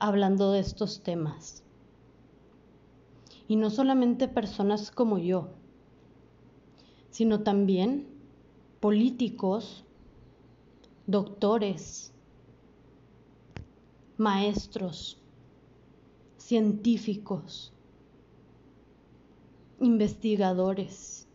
[0.01, 1.63] hablando de estos temas
[3.47, 5.51] y no solamente personas como yo,
[7.11, 8.09] sino también
[8.81, 9.85] políticos,
[11.07, 12.13] doctores,
[14.17, 15.19] maestros,
[16.39, 17.73] científicos,
[19.81, 21.27] investigadores,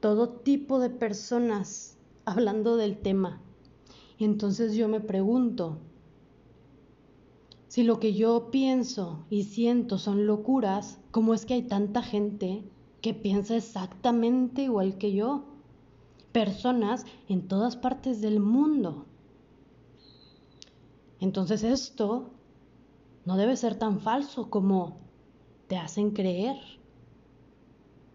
[0.00, 1.96] todo tipo de personas
[2.26, 3.40] hablando del tema.
[4.18, 5.78] Y entonces yo me pregunto,
[7.68, 12.64] si lo que yo pienso y siento son locuras, ¿cómo es que hay tanta gente
[13.00, 15.44] que piensa exactamente igual que yo?
[16.38, 19.06] Personas en todas partes del mundo.
[21.18, 22.30] Entonces esto
[23.24, 25.00] no debe ser tan falso como
[25.66, 26.54] te hacen creer.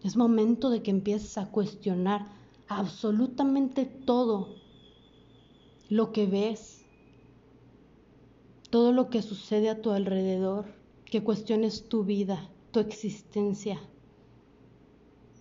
[0.02, 2.24] Es momento de que empieces a cuestionar
[2.66, 4.54] absolutamente todo
[5.90, 6.82] lo que ves,
[8.70, 13.78] todo lo que sucede a tu alrededor, que cuestiones tu vida, tu existencia,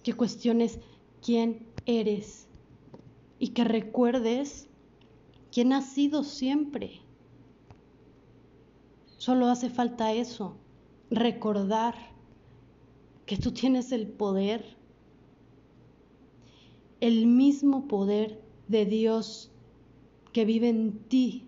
[0.04, 0.82] que cuestiones
[1.22, 2.50] quién eres
[3.44, 4.70] y que recuerdes
[5.52, 7.02] quién has sido siempre.
[9.18, 10.56] Solo hace falta eso,
[11.12, 11.94] recordar
[13.26, 14.78] que tú tienes el poder,
[17.02, 19.52] el mismo poder de Dios
[20.32, 21.46] que vive en ti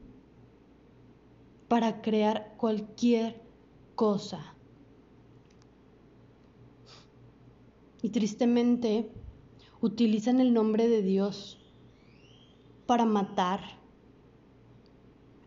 [1.69, 3.41] para crear cualquier
[3.95, 4.53] cosa.
[8.01, 9.09] Y tristemente
[9.79, 11.61] utilizan el nombre de Dios
[12.85, 13.61] para matar,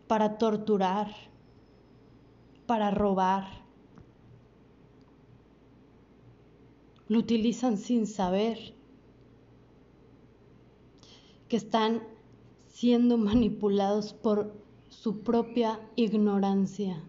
[0.07, 1.07] para torturar,
[2.65, 3.47] para robar.
[7.07, 8.73] Lo utilizan sin saber
[11.47, 12.03] que están
[12.67, 14.53] siendo manipulados por
[14.89, 17.03] su propia ignorancia.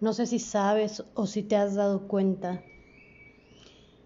[0.00, 2.62] No sé si sabes o si te has dado cuenta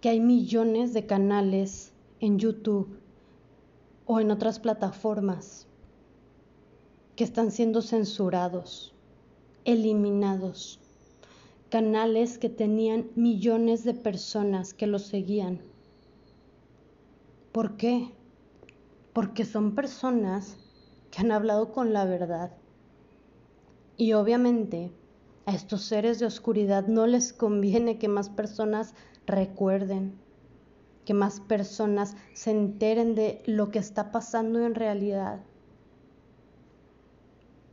[0.00, 2.98] que hay millones de canales en YouTube
[4.08, 5.68] o en otras plataformas
[7.14, 8.94] que están siendo censurados,
[9.66, 10.80] eliminados,
[11.68, 15.60] canales que tenían millones de personas que los seguían.
[17.52, 18.10] ¿Por qué?
[19.12, 20.56] Porque son personas
[21.10, 22.56] que han hablado con la verdad.
[23.98, 24.90] Y obviamente
[25.44, 28.94] a estos seres de oscuridad no les conviene que más personas
[29.26, 30.18] recuerden,
[31.08, 35.40] que más personas se enteren de lo que está pasando en realidad.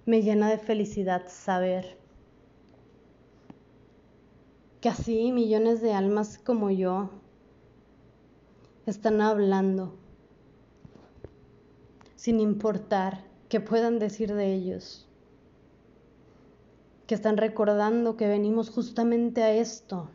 [0.06, 1.98] Me llena de felicidad saber
[4.80, 7.10] que así millones de almas como yo
[8.86, 9.98] están hablando
[12.16, 15.10] sin importar qué puedan decir de ellos,
[17.06, 20.10] que están recordando que venimos justamente a esto,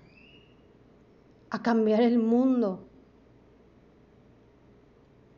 [1.50, 2.86] a cambiar el mundo,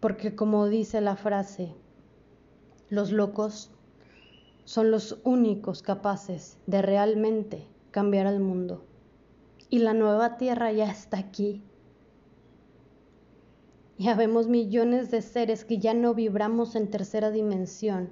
[0.03, 1.77] porque como dice la frase,
[2.91, 3.71] los locos
[4.65, 8.85] son los únicos capaces de realmente cambiar al mundo.
[9.71, 11.63] Y la nueva tierra ya está aquí.
[13.97, 18.11] Ya vemos millones de seres que ya no vibramos en tercera dimensión,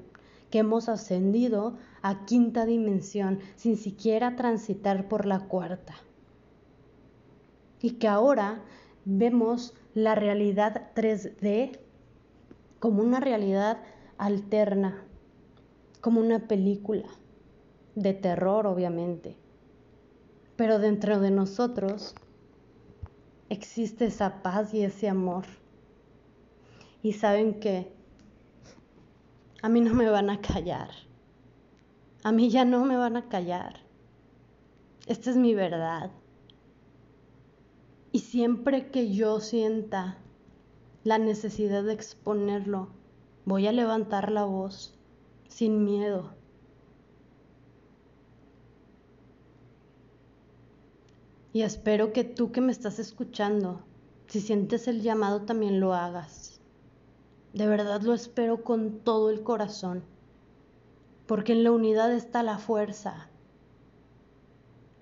[0.48, 5.96] que hemos ascendido a quinta dimensión sin siquiera transitar por la cuarta.
[7.82, 8.62] Y que ahora
[9.04, 11.78] vemos la realidad 3D
[12.78, 13.78] como una realidad
[14.18, 15.04] alterna,
[16.00, 17.08] como una película
[17.94, 19.36] de terror, obviamente.
[20.56, 22.14] Pero dentro de nosotros
[23.48, 25.44] existe esa paz y ese amor.
[27.02, 27.92] Y saben que
[29.62, 30.90] a mí no me van a callar.
[32.22, 33.80] A mí ya no me van a callar.
[35.06, 36.10] Esta es mi verdad.
[38.12, 40.18] Y siempre que yo sienta
[41.04, 42.88] la necesidad de exponerlo,
[43.44, 44.98] voy a levantar la voz
[45.48, 46.34] sin miedo.
[51.52, 53.80] Y espero que tú que me estás escuchando,
[54.26, 56.60] si sientes el llamado, también lo hagas.
[57.52, 60.04] De verdad lo espero con todo el corazón,
[61.26, 63.28] porque en la unidad está la fuerza.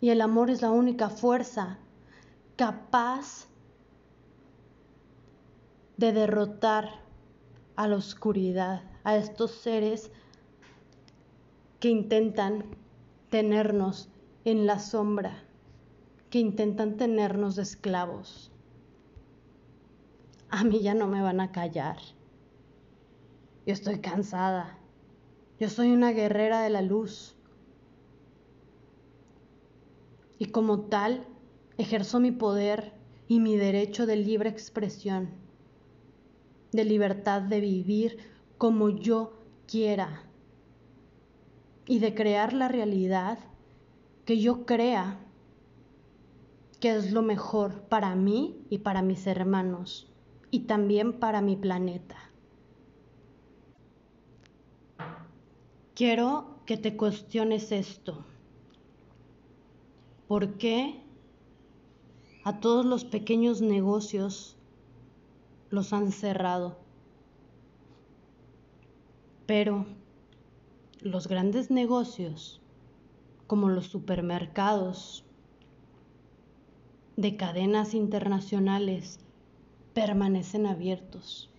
[0.01, 1.79] Y el amor es la única fuerza
[2.59, 3.47] capaz
[5.97, 6.89] de derrotar
[7.77, 10.11] a la oscuridad, a estos seres
[11.79, 12.65] que intentan
[13.31, 14.11] tenernos
[14.45, 15.45] en la sombra,
[16.31, 18.51] que intentan tenernos esclavos.
[20.51, 21.99] A mí ya no me van a callar.
[23.67, 24.77] Yo estoy cansada.
[25.61, 27.37] Yo soy una guerrera de la luz.
[30.41, 31.25] Y como tal,
[31.79, 32.93] ejerzo mi poder
[33.29, 35.31] y mi derecho de libre expresión,
[36.73, 38.19] de libertad de vivir
[38.59, 39.33] como yo
[39.67, 40.25] quiera
[41.87, 43.39] y de crear la realidad
[44.25, 45.21] que yo crea
[46.81, 50.13] que es lo mejor para mí y para mis hermanos
[50.51, 52.17] y también para mi planeta.
[55.95, 58.25] Quiero que te cuestiones esto.
[60.29, 61.08] ¿Por qué
[62.45, 64.57] a todos los pequeños negocios
[65.71, 66.79] los han cerrado.
[69.47, 69.87] Pero
[71.01, 72.61] los grandes negocios,
[73.47, 75.25] como los supermercados
[77.17, 79.21] de cadenas internacionales,
[79.95, 81.51] permanecen abiertos.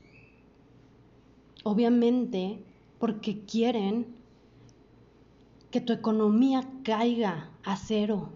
[1.64, 2.64] Obviamente
[3.00, 4.16] porque quieren
[5.72, 8.30] que tu economía caiga a cero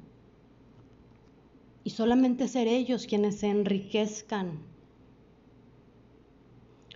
[1.84, 4.60] y solamente ser ellos quienes se enriquezcan.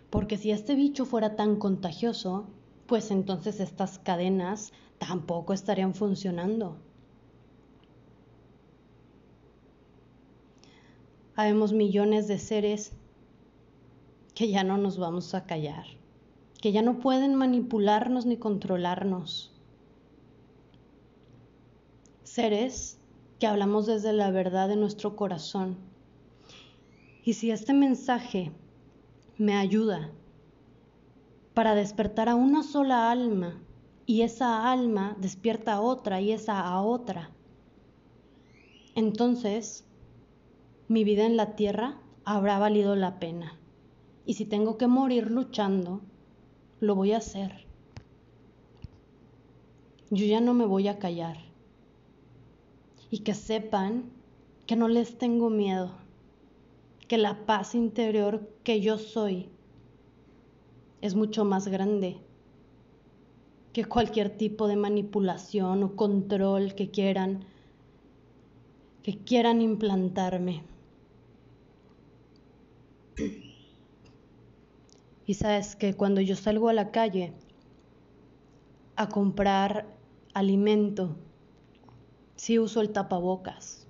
[0.09, 2.47] Porque si este bicho fuera tan contagioso,
[2.85, 6.77] pues entonces estas cadenas tampoco estarían funcionando.
[11.35, 12.93] Habemos millones de seres
[14.33, 15.85] que ya no nos vamos a callar,
[16.61, 19.51] que ya no pueden manipularnos ni controlarnos.
[22.23, 22.96] Seres
[23.39, 25.77] que hablamos desde la verdad de nuestro corazón.
[27.23, 28.51] Y si este mensaje
[29.37, 30.09] me ayuda
[31.53, 33.61] para despertar a una sola alma
[34.05, 37.31] y esa alma despierta a otra y esa a otra,
[38.95, 39.85] entonces
[40.87, 43.59] mi vida en la tierra habrá valido la pena.
[44.25, 46.01] Y si tengo que morir luchando,
[46.79, 47.65] lo voy a hacer.
[50.09, 51.46] Yo ya no me voy a callar
[53.09, 54.09] y que sepan
[54.65, 55.91] que no les tengo miedo,
[57.07, 59.49] que la paz interior que yo soy
[61.01, 62.17] es mucho más grande
[63.71, 67.45] que cualquier tipo de manipulación o control que quieran
[69.03, 70.63] que quieran implantarme.
[75.25, 77.31] Y sabes que cuando yo salgo a la calle
[78.97, 79.85] a comprar
[80.33, 81.15] alimento,
[82.37, 83.85] sí uso el tapabocas.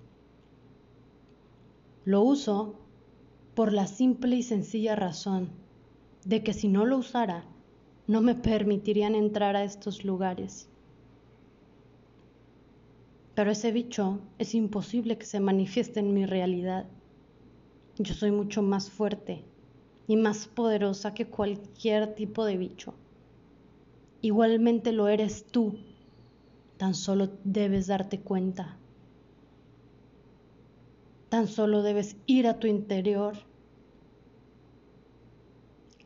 [2.05, 2.75] Lo uso
[3.53, 5.49] por la simple y sencilla razón
[6.25, 7.45] de que si no lo usara,
[8.07, 10.69] no me permitirían entrar a estos lugares.
[13.35, 16.87] Pero ese bicho es imposible que se manifieste en mi realidad.
[17.97, 19.43] Yo soy mucho más fuerte
[20.07, 22.93] y más poderosa que cualquier tipo de bicho.
[24.21, 25.77] Igualmente lo eres tú,
[26.77, 28.77] tan solo debes darte cuenta.
[31.29, 33.35] Tan solo debes ir a tu interior,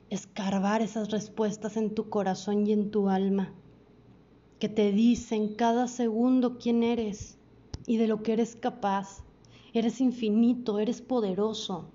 [0.09, 3.53] escarbar esas respuestas en tu corazón y en tu alma,
[4.59, 7.37] que te dicen cada segundo quién eres
[7.85, 9.23] y de lo que eres capaz.
[9.73, 11.85] Eres infinito, eres poderoso.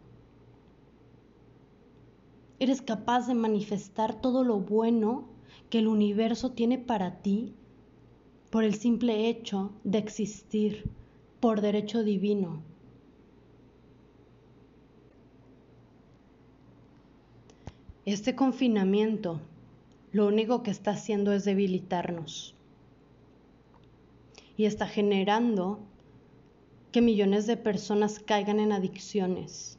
[2.59, 5.29] Eres capaz de manifestar todo lo bueno
[5.69, 7.55] que el universo tiene para ti
[8.57, 10.91] por el simple hecho de existir
[11.41, 12.63] por derecho divino.
[18.07, 19.43] Este confinamiento
[20.11, 22.55] lo único que está haciendo es debilitarnos
[24.57, 25.81] y está generando
[26.93, 29.79] que millones de personas caigan en adicciones,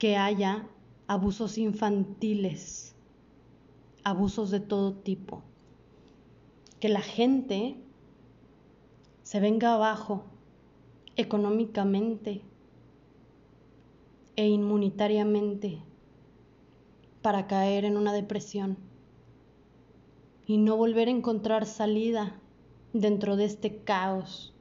[0.00, 0.66] que haya
[1.06, 2.96] abusos infantiles,
[4.02, 5.44] abusos de todo tipo,
[6.80, 7.76] que la gente
[9.22, 10.24] se venga abajo
[11.16, 12.42] económicamente
[14.36, 15.82] e inmunitariamente
[17.22, 18.76] para caer en una depresión
[20.46, 22.38] y no volver a encontrar salida
[22.92, 24.54] dentro de este caos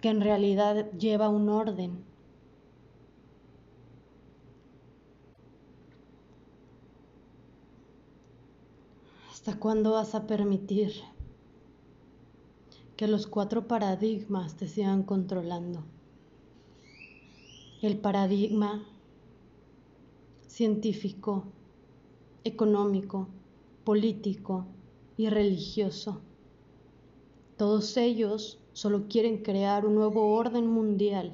[0.00, 2.09] que en realidad lleva un orden.
[9.40, 10.92] ¿Hasta cuándo vas a permitir
[12.98, 15.82] que los cuatro paradigmas te sigan controlando?
[17.80, 18.84] El paradigma
[20.46, 21.44] científico,
[22.44, 23.28] económico,
[23.82, 24.66] político
[25.16, 26.20] y religioso.
[27.56, 31.32] Todos ellos solo quieren crear un nuevo orden mundial.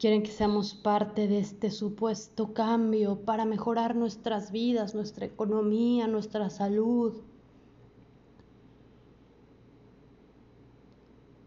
[0.00, 6.48] Quieren que seamos parte de este supuesto cambio para mejorar nuestras vidas, nuestra economía, nuestra
[6.48, 7.20] salud.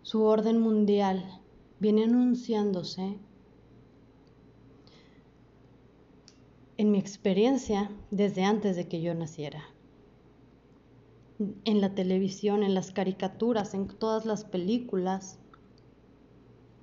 [0.04, 1.42] Su orden mundial
[1.80, 3.18] viene anunciándose
[6.78, 9.64] en mi experiencia desde antes de que yo naciera.
[11.66, 15.40] En la televisión, en las caricaturas, en todas las películas.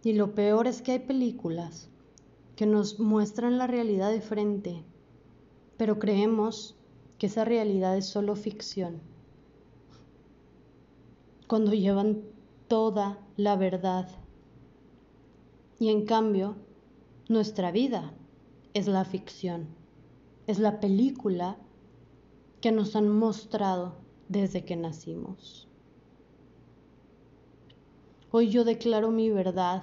[0.02, 1.88] Y lo peor es que hay películas
[2.56, 4.84] que nos muestran la realidad de frente,
[5.76, 6.76] pero creemos
[7.18, 9.00] que esa realidad es solo ficción.
[11.46, 12.22] Cuando llevan
[12.68, 14.08] toda la verdad.
[15.78, 16.56] Y en cambio,
[17.28, 18.12] nuestra vida
[18.74, 19.80] es la ficción
[20.50, 21.56] es la película
[22.60, 23.94] que nos han mostrado
[24.28, 25.68] desde que nacimos.
[28.32, 29.82] Hoy yo declaro mi verdad,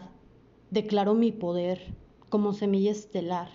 [0.72, 1.94] declaro mi poder
[2.30, 3.50] como semilla estelar.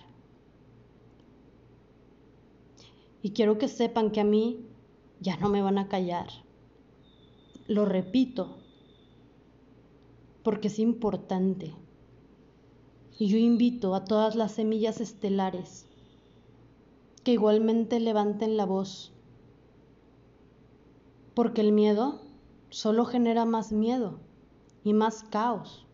[3.23, 4.67] Y quiero que sepan que a mí
[5.19, 6.27] ya no me van a callar.
[7.67, 8.59] Lo repito,
[10.43, 11.73] porque es importante.
[13.17, 15.87] Y yo invito a todas las semillas estelares
[17.23, 19.11] que igualmente levanten la voz,
[21.33, 22.21] porque el miedo
[22.69, 24.19] solo genera más miedo
[24.83, 25.85] y más caos.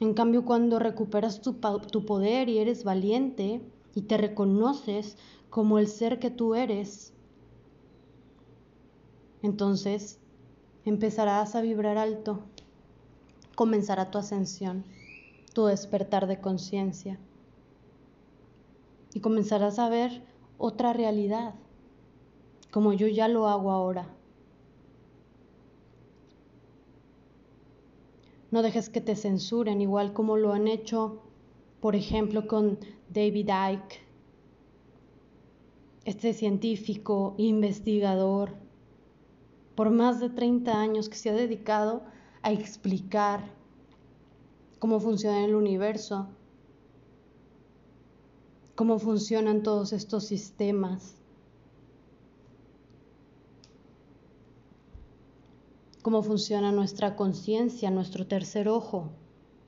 [0.00, 3.62] En cambio, cuando recuperas tu, tu, poder y eres valiente
[3.94, 5.16] y te reconoces
[5.50, 7.12] como el ser que tú eres,
[9.42, 10.18] entonces
[10.84, 12.40] empezarás a vibrar alto,
[13.54, 14.84] comenzará tu ascensión,
[15.54, 17.18] tu despertar de conciencia
[19.14, 20.24] y comenzarás a ver
[20.58, 21.54] otra realidad,
[22.72, 24.08] como yo ya lo hago ahora.
[28.54, 31.24] No dejes que te censuren, igual como lo han hecho,
[31.80, 32.78] por ejemplo, con
[33.08, 34.00] David Icke,
[36.04, 38.54] este científico, investigador,
[39.74, 42.04] por más de 30 años que se ha dedicado
[42.42, 43.40] a explicar
[44.78, 46.28] cómo funciona el universo,
[48.76, 51.16] cómo funcionan todos estos sistemas,
[56.04, 59.12] cómo funciona nuestra conciencia, nuestro tercer ojo,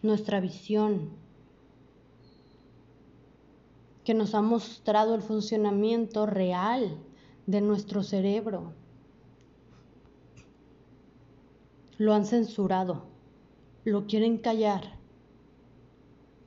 [0.03, 1.13] nuestra visión,
[4.05, 6.99] que nos ha mostrado el funcionamiento real
[7.47, 8.75] de nuestro cerebro.
[11.97, 13.05] Lo han censurado,
[13.85, 14.99] lo quieren callar,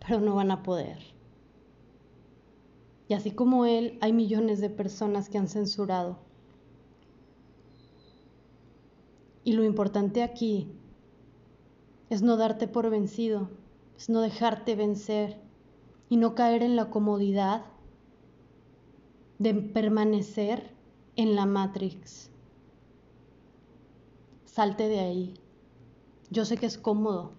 [0.06, 1.00] pero no van a poder.
[3.08, 6.29] Y así como él, hay millones de personas que han censurado.
[9.50, 10.68] Y lo importante aquí
[12.12, 13.50] es no darte por vencido,
[13.97, 15.41] es no dejarte vencer
[16.08, 17.66] y no caer en la comodidad
[19.39, 20.76] de permanecer
[21.16, 22.30] en la Matrix.
[24.45, 25.34] Salte de ahí.
[26.30, 27.32] Yo sé que es cómodo,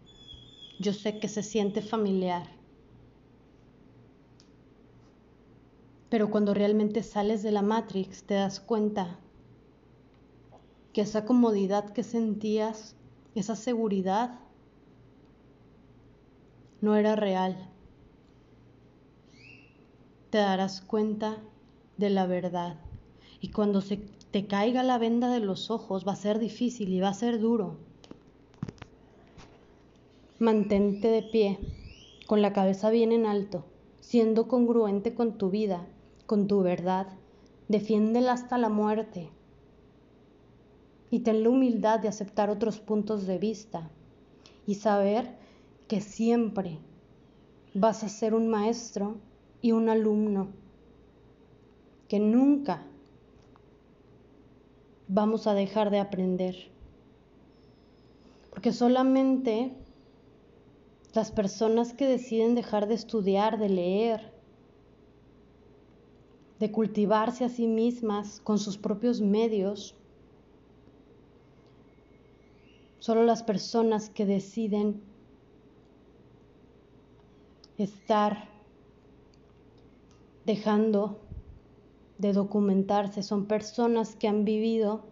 [0.80, 2.48] yo sé que se siente familiar
[6.08, 9.20] Pero cuando realmente sales de la Matrix te das cuenta
[10.92, 12.96] que esa comodidad que sentías,
[13.34, 14.40] esa seguridad,
[16.80, 17.68] no era real.
[20.30, 21.38] Te darás cuenta
[21.96, 22.76] de la verdad.
[23.40, 23.98] Y cuando se
[24.30, 27.40] te caiga la venda de los ojos va a ser difícil y va a ser
[27.40, 27.76] duro.
[30.38, 31.58] Mantente de pie,
[32.26, 33.64] con la cabeza bien en alto,
[34.00, 35.86] siendo congruente con tu vida
[36.30, 37.08] con tu verdad,
[37.66, 39.30] defiéndela hasta la muerte
[41.10, 43.90] y ten la humildad de aceptar otros puntos de vista
[44.66, 45.36] y saber
[45.88, 46.78] que siempre
[47.74, 49.16] vas a ser un maestro
[49.62, 50.48] y un alumno,
[52.08, 52.82] que nunca
[55.08, 56.70] vamos a dejar de aprender,
[58.50, 59.72] porque solamente
[61.12, 64.32] las personas que deciden dejar de estudiar, de leer,
[66.60, 69.96] de cultivarse a sí mismas con sus propios medios.
[73.00, 75.00] Solo las personas que deciden
[77.78, 78.48] estar
[80.44, 81.18] dejando
[82.18, 85.06] de documentarse son personas que han vivido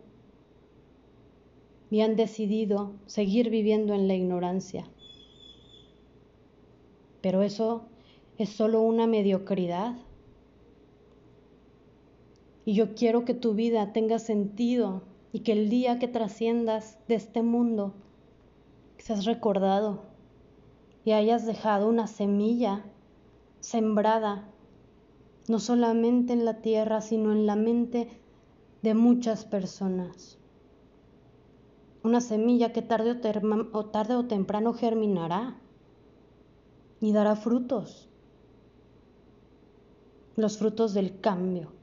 [1.91, 4.84] y han decidido seguir viviendo en la ignorancia.
[7.22, 7.86] Pero eso
[8.36, 9.97] es solo una mediocridad
[12.66, 17.14] y yo quiero que tu vida tenga sentido y que el día que trasciendas de
[17.14, 17.95] este mundo
[18.99, 20.03] seas recordado
[21.05, 22.85] y hayas dejado una semilla
[23.61, 24.49] sembrada,
[25.49, 28.09] no solamente en la tierra, sino en la mente
[28.83, 30.39] de muchas personas.
[32.03, 33.20] Una semilla que tarde
[33.72, 35.59] o, tarde o temprano germinará
[37.01, 38.09] y dará frutos,
[40.37, 41.78] los frutos del cambio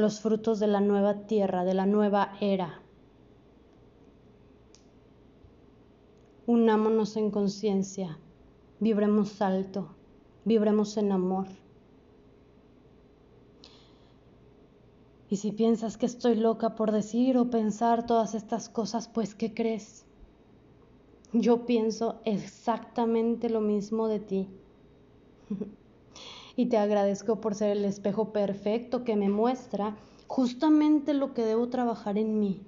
[0.00, 2.80] los frutos de la nueva tierra, de la nueva era.
[6.46, 8.18] Unámonos en conciencia,
[8.80, 9.94] vibremos alto,
[10.44, 11.46] vibremos en amor.
[15.28, 19.54] Y si piensas que estoy loca por decir o pensar todas estas cosas, pues ¿qué
[19.54, 20.04] crees?
[21.32, 24.48] Yo pienso exactamente lo mismo de ti.
[26.60, 29.96] y te agradezco por ser el espejo perfecto que me muestra
[30.26, 32.60] justamente lo que debo trabajar en mí.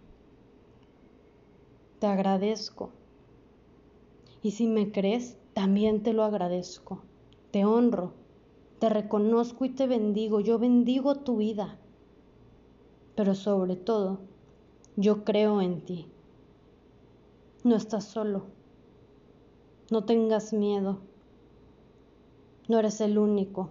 [1.99, 2.89] Te agradezco.
[4.43, 7.03] Y si me crees, también te lo agradezco.
[7.51, 8.15] Te honro,
[8.79, 10.41] te reconozco y te bendigo.
[10.41, 11.79] Yo bendigo tu vida.
[13.15, 14.21] Pero sobre todo,
[14.97, 16.07] yo creo en ti.
[17.63, 18.45] No estás solo.
[19.91, 21.01] No tengas miedo.
[22.69, 23.69] No eres el único.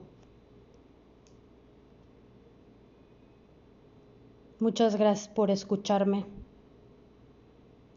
[4.62, 6.28] Muchas gracias por escucharme.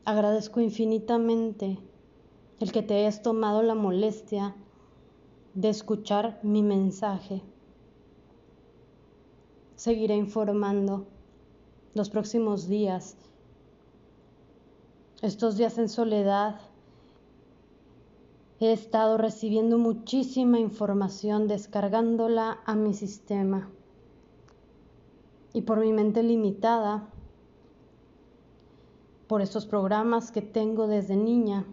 [0.06, 1.78] Agradezco infinitamente
[2.58, 4.56] el que te hayas tomado la molestia
[5.52, 7.42] de escuchar mi mensaje.
[9.76, 11.06] Seguiré informando
[11.92, 13.18] los próximos días.
[15.20, 16.58] Estos días en soledad
[18.58, 23.70] he estado recibiendo muchísima información, descargándola a mi sistema
[25.54, 27.08] y por mi mente limitada,
[29.28, 31.64] por estos programas que tengo desde niña,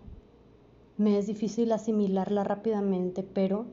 [0.98, 3.66] me es difícil asimilarla rápidamente, pero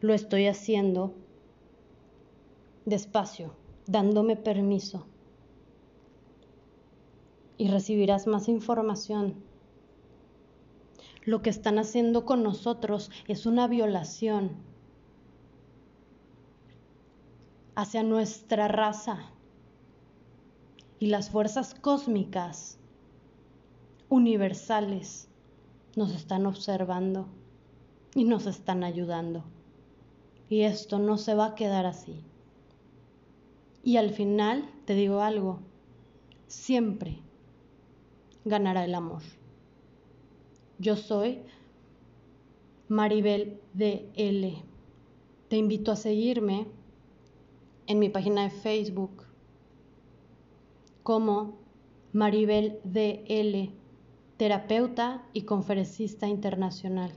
[0.00, 1.14] lo estoy haciendo
[2.84, 3.54] despacio,
[3.86, 5.06] dándome permiso.
[7.56, 9.42] Y recibirás más información.
[11.24, 14.52] lo que están haciendo con nosotros es una violación
[17.74, 19.30] hacia nuestra raza.
[20.98, 22.78] Y las fuerzas cósmicas
[24.08, 25.28] universales
[25.96, 27.28] nos están observando
[28.14, 29.44] y nos están ayudando.
[30.48, 32.24] Y esto no se va a quedar así.
[33.84, 35.60] Y al final, te digo algo,
[36.46, 37.20] siempre
[38.44, 39.22] ganará el amor.
[40.78, 41.40] Yo soy
[42.88, 44.62] Maribel DL.
[45.48, 46.66] Te invito a seguirme
[47.86, 49.27] en mi página de Facebook
[51.08, 51.56] como
[52.12, 53.72] Maribel DL,
[54.36, 57.12] terapeuta y conferencista internacional.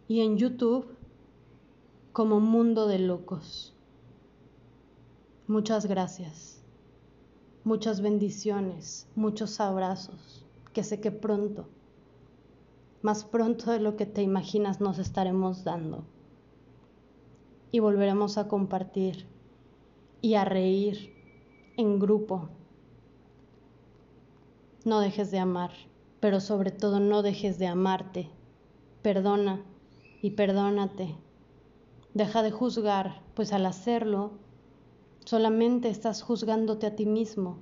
[0.10, 0.94] Y en YouTube
[2.12, 3.74] como Mundo de Locos.
[5.48, 6.62] Muchas gracias.
[7.64, 10.44] Muchas bendiciones, muchos abrazos,
[10.74, 11.70] que sé que pronto,
[13.02, 16.04] más pronto de lo que te imaginas, nos estaremos dando.
[17.72, 19.28] Y volveremos a compartir
[20.22, 21.14] y a reír
[21.78, 22.50] en grupo.
[24.84, 25.72] No dejes de amar,
[26.20, 28.30] pero sobre todo no dejes de amarte.
[29.02, 29.62] Perdona
[30.22, 31.16] y perdónate.
[32.14, 34.32] Deja de juzgar, pues al hacerlo,
[35.24, 37.60] solamente estás juzgándote a ti mismo.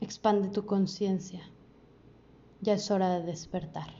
[0.00, 1.42] Expande tu conciencia.
[2.60, 3.97] Ya es hora de despertar.